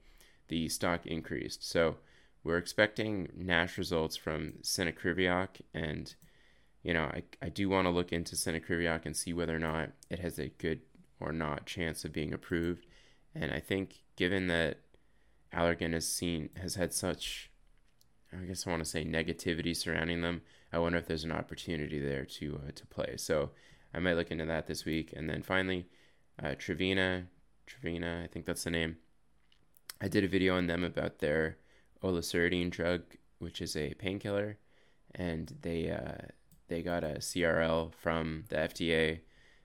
the 0.47 0.69
stock 0.69 1.05
increased. 1.05 1.67
So 1.69 1.97
we're 2.43 2.57
expecting 2.57 3.29
NASH 3.35 3.77
results 3.77 4.15
from 4.15 4.53
cenicriviroc, 4.63 5.61
and 5.73 6.15
you 6.87 6.93
know 6.93 7.03
I, 7.03 7.23
I 7.41 7.49
do 7.49 7.67
want 7.67 7.85
to 7.85 7.91
look 7.91 8.13
into 8.13 8.35
cenicriviroc 8.35 9.05
and 9.05 9.15
see 9.15 9.33
whether 9.33 9.55
or 9.55 9.59
not 9.59 9.89
it 10.09 10.19
has 10.19 10.39
a 10.39 10.47
good 10.47 10.79
or 11.19 11.33
not 11.33 11.65
chance 11.65 12.05
of 12.05 12.13
being 12.13 12.33
approved. 12.33 12.85
And 13.35 13.51
I 13.51 13.59
think 13.59 14.03
given 14.15 14.47
that 14.47 14.79
Allergan 15.53 15.93
has 15.93 16.07
seen 16.07 16.49
has 16.55 16.75
had 16.75 16.93
such 16.93 17.51
I 18.31 18.45
guess 18.45 18.65
I 18.65 18.69
want 18.69 18.83
to 18.83 18.89
say 18.89 19.03
negativity 19.03 19.75
surrounding 19.75 20.21
them. 20.21 20.41
I 20.71 20.79
wonder 20.79 20.97
if 20.97 21.07
there's 21.07 21.25
an 21.25 21.31
opportunity 21.31 21.99
there 21.99 22.25
to 22.25 22.61
uh, 22.65 22.71
to 22.73 22.87
play. 22.87 23.15
So 23.17 23.51
I 23.93 23.99
might 23.99 24.15
look 24.15 24.31
into 24.31 24.45
that 24.45 24.67
this 24.67 24.85
week. 24.85 25.13
And 25.13 25.29
then 25.29 25.41
finally, 25.41 25.87
uh, 26.41 26.55
Trevina, 26.57 27.25
Trevena, 27.67 28.23
I 28.23 28.27
think 28.27 28.45
that's 28.45 28.63
the 28.63 28.71
name. 28.71 28.97
I 29.99 30.07
did 30.07 30.23
a 30.23 30.27
video 30.29 30.55
on 30.55 30.67
them 30.67 30.83
about 30.83 31.19
their 31.19 31.57
oliceridine 32.03 32.69
drug, 32.69 33.01
which 33.39 33.61
is 33.61 33.75
a 33.75 33.93
painkiller, 33.95 34.57
and 35.15 35.53
they 35.61 35.89
uh, 35.89 36.27
they 36.67 36.81
got 36.81 37.03
a 37.03 37.19
CRL 37.19 37.93
from 37.93 38.45
the 38.49 38.55
FDA 38.57 39.19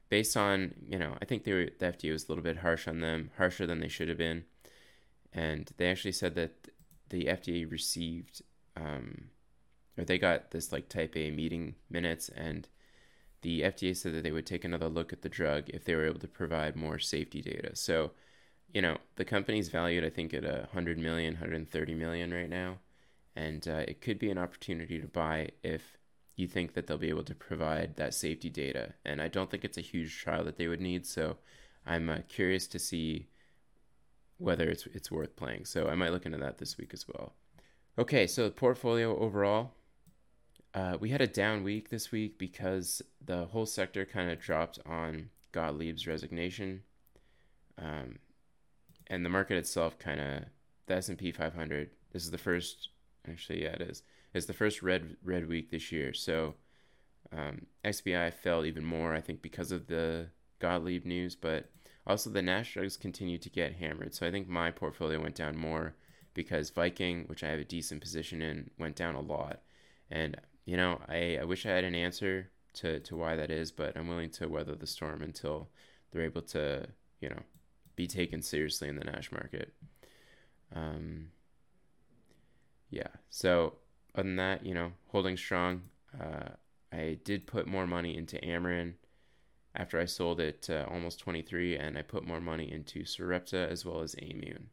based 0.09 0.37
on 0.37 0.75
you 0.88 0.99
know 0.99 1.17
I 1.21 1.25
think 1.25 1.45
they 1.45 1.53
were, 1.53 1.69
the 1.79 1.87
FDA 1.87 2.12
was 2.12 2.25
a 2.25 2.29
little 2.29 2.45
bit 2.45 2.59
harsh 2.59 2.87
on 2.88 3.01
them, 3.01 3.31
harsher 3.37 3.67
than 3.67 3.81
they 3.81 3.88
should 3.88 4.09
have 4.09 4.19
been 4.19 4.45
and 5.33 5.71
they 5.77 5.91
actually 5.91 6.12
said 6.12 6.35
that 6.35 6.69
the 7.09 7.25
FDA 7.25 7.71
received, 7.71 8.43
um, 8.77 9.31
or 9.97 10.05
they 10.05 10.19
got 10.19 10.51
this 10.51 10.73
like 10.73 10.88
Type 10.88 11.17
A 11.17 11.31
meeting 11.31 11.75
minutes, 11.91 12.29
and 12.29 12.69
the 13.41 13.62
FDA 13.62 13.97
said 13.97 14.15
that 14.15 14.23
they 14.23 14.31
would 14.31 14.47
take 14.47 14.65
another 14.65 14.88
look 14.88 15.12
at 15.12 15.23
the 15.23 15.29
drug 15.29 15.69
if 15.71 15.85
they 15.85 15.95
were 15.95 16.07
able 16.07 16.21
to 16.21 16.29
provide 16.29 16.77
more 16.77 16.99
safety 16.99 17.41
data. 17.41 17.75
So, 17.75 18.12
you 18.73 18.83
know, 18.83 18.99
the 19.17 19.25
company's 19.25 19.69
valued, 19.69 20.05
I 20.05 20.11
think, 20.11 20.33
at 20.35 20.45
a 20.45 20.69
100 20.73 20.99
million, 20.99 21.35
130 21.35 21.95
million 21.95 22.33
right 22.33 22.49
now, 22.49 22.79
and 23.35 23.67
uh, 23.67 23.85
it 23.88 24.01
could 24.01 24.19
be 24.19 24.31
an 24.31 24.38
opportunity 24.38 25.01
to 25.01 25.07
buy 25.07 25.51
if 25.62 25.99
you 26.37 26.47
think 26.47 26.75
that 26.75 26.87
they'll 26.87 26.99
be 26.99 27.09
able 27.09 27.25
to 27.25 27.35
provide 27.35 27.97
that 27.97 28.14
safety 28.14 28.49
data. 28.49 28.95
And 29.05 29.21
I 29.21 29.29
don't 29.29 29.51
think 29.51 29.64
it's 29.64 29.79
a 29.79 29.83
huge 29.83 30.18
trial 30.18 30.45
that 30.45 30.57
they 30.57 30.68
would 30.68 30.81
need, 30.81 31.07
so 31.07 31.37
I'm 31.87 32.09
uh, 32.09 32.18
curious 32.29 32.66
to 32.68 32.79
see 32.79 33.29
whether 34.38 34.68
it's 34.68 34.87
it's 34.87 35.11
worth 35.11 35.37
playing. 35.37 35.64
So 35.66 35.88
I 35.88 35.95
might 35.95 36.12
look 36.12 36.27
into 36.27 36.38
that 36.38 36.59
this 36.59 36.79
week 36.79 36.90
as 36.92 37.07
well. 37.07 37.35
Okay, 37.99 38.27
so 38.27 38.45
the 38.45 38.51
portfolio 38.51 39.16
overall, 39.18 39.73
uh, 40.75 40.97
we 40.99 41.11
had 41.11 41.21
a 41.21 41.27
down 41.27 41.62
week 41.62 41.90
this 41.90 42.11
week 42.11 42.38
because 42.38 43.03
the 43.25 43.45
whole 43.47 43.66
sector 43.66 44.05
kind 44.07 44.31
of 44.31 44.40
dropped 44.40 44.79
on 44.87 45.29
Gottlieb's 45.53 46.07
resignation, 46.07 46.83
um, 47.79 48.18
and 49.09 49.25
the 49.25 49.29
market 49.29 49.59
itself 49.59 49.99
kind 49.99 50.21
of 50.21 50.45
the 50.87 50.95
S 50.95 51.11
and 51.11 51.18
P 51.18 51.31
500. 51.31 51.90
This 52.12 52.25
is 52.25 52.31
the 52.31 52.38
first, 52.38 52.88
actually, 53.31 53.62
yeah, 53.62 53.73
it 53.73 53.83
is. 53.83 54.03
It's 54.35 54.47
the 54.47 54.53
first 54.53 54.83
red 54.83 55.16
red 55.23 55.49
week 55.49 55.71
this 55.71 55.92
year. 55.92 56.14
So 56.14 56.55
um, 57.33 57.66
XBI 57.85 58.33
fell 58.33 58.64
even 58.64 58.85
more, 58.85 59.14
I 59.14 59.21
think, 59.21 59.42
because 59.42 59.73
of 59.73 59.87
the 59.87 60.29
Gottlieb 60.59 61.05
news, 61.05 61.35
but 61.35 61.71
also, 62.07 62.31
the 62.31 62.42
Nash 62.42 62.75
drugs 62.75 62.97
continue 62.97 63.38
to 63.38 63.49
get 63.49 63.75
hammered. 63.75 64.14
So 64.14 64.27
I 64.27 64.33
think 64.33 64.49
my 64.49 64.71
portfolio 64.71 65.23
went 65.23 65.37
down 65.37 65.57
more 65.57 65.95
because 66.35 66.71
Viking, 66.71 67.25
which 67.27 67.45
I 67.45 67.49
have 67.49 67.61
a 67.61 67.64
decent 67.64 68.01
position 68.01 68.42
in, 68.42 68.71
went 68.79 68.97
down 68.97 69.14
a 69.14 69.21
lot. 69.21 69.61
And, 70.11 70.37
you 70.64 70.77
know, 70.77 71.01
I, 71.09 71.38
I 71.40 71.45
wish 71.45 71.64
I 71.64 71.71
had 71.71 71.85
an 71.85 71.95
answer 71.95 72.51
to, 72.75 72.99
to 73.01 73.16
why 73.16 73.37
that 73.37 73.51
is, 73.51 73.71
but 73.71 73.97
I'm 73.97 74.09
willing 74.09 74.31
to 74.31 74.49
weather 74.49 74.75
the 74.75 74.87
storm 74.87 75.23
until 75.23 75.68
they're 76.11 76.25
able 76.25 76.42
to, 76.42 76.87
you 77.21 77.29
know, 77.29 77.42
be 77.95 78.09
taken 78.09 78.42
seriously 78.42 78.88
in 78.88 78.97
the 78.97 79.05
Nash 79.05 79.31
market. 79.31 79.73
Um, 80.75 81.29
yeah. 82.90 83.09
So, 83.31 83.75
other 84.14 84.25
than 84.25 84.37
that, 84.37 84.64
you 84.64 84.75
know, 84.75 84.92
holding 85.09 85.37
strong. 85.37 85.83
Uh, 86.18 86.51
I 86.92 87.18
did 87.25 87.46
put 87.46 87.66
more 87.66 87.87
money 87.87 88.16
into 88.16 88.37
Amarin 88.38 88.94
after 89.75 89.98
I 89.98 90.05
sold 90.05 90.40
it 90.40 90.62
to 90.62 90.87
almost 90.88 91.20
23 91.20 91.77
and 91.77 91.96
I 91.96 92.03
put 92.03 92.27
more 92.27 92.40
money 92.40 92.70
into 92.70 93.05
Sarepta 93.05 93.68
as 93.70 93.85
well 93.85 94.01
as 94.01 94.14
Aimmune. 94.16 94.66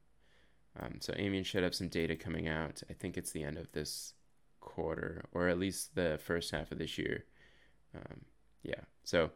Um, 0.80 0.98
so 1.00 1.14
Aimmune 1.14 1.46
should 1.46 1.64
have 1.64 1.76
some 1.76 1.88
data 1.88 2.16
coming 2.16 2.48
out. 2.48 2.84
I 2.90 2.94
think 2.94 3.18
it's 3.18 3.32
the 3.32 3.44
end 3.44 3.58
of 3.58 3.72
this 3.72 4.14
quarter 4.60 5.24
or 5.32 5.48
at 5.48 5.60
least 5.60 5.96
the 5.96 6.20
first 6.22 6.52
half 6.52 6.72
of 6.72 6.78
this 6.78 6.98
year. 6.98 7.26
Um, 7.96 8.22
yeah. 8.64 8.82
So 9.04 9.32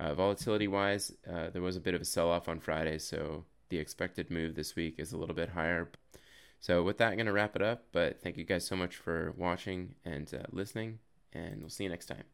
uh, 0.00 0.14
volatility 0.14 0.68
wise, 0.68 1.12
uh, 1.30 1.50
there 1.50 1.62
was 1.62 1.76
a 1.76 1.80
bit 1.80 1.94
of 1.94 2.00
a 2.00 2.06
sell 2.06 2.30
off 2.30 2.48
on 2.48 2.60
Friday. 2.60 2.98
So 2.98 3.44
the 3.68 3.78
expected 3.78 4.30
move 4.30 4.54
this 4.54 4.76
week 4.76 4.96
is 4.98 5.12
a 5.12 5.18
little 5.18 5.34
bit 5.34 5.50
higher. 5.50 5.90
So 6.66 6.82
with 6.82 6.98
that, 6.98 7.10
I'm 7.10 7.14
going 7.14 7.26
to 7.26 7.32
wrap 7.32 7.54
it 7.54 7.62
up. 7.62 7.84
But 7.92 8.20
thank 8.20 8.36
you 8.36 8.42
guys 8.42 8.66
so 8.66 8.74
much 8.74 8.96
for 8.96 9.32
watching 9.36 9.94
and 10.04 10.28
uh, 10.34 10.46
listening. 10.50 10.98
And 11.32 11.60
we'll 11.60 11.70
see 11.70 11.84
you 11.84 11.90
next 11.90 12.06
time. 12.06 12.24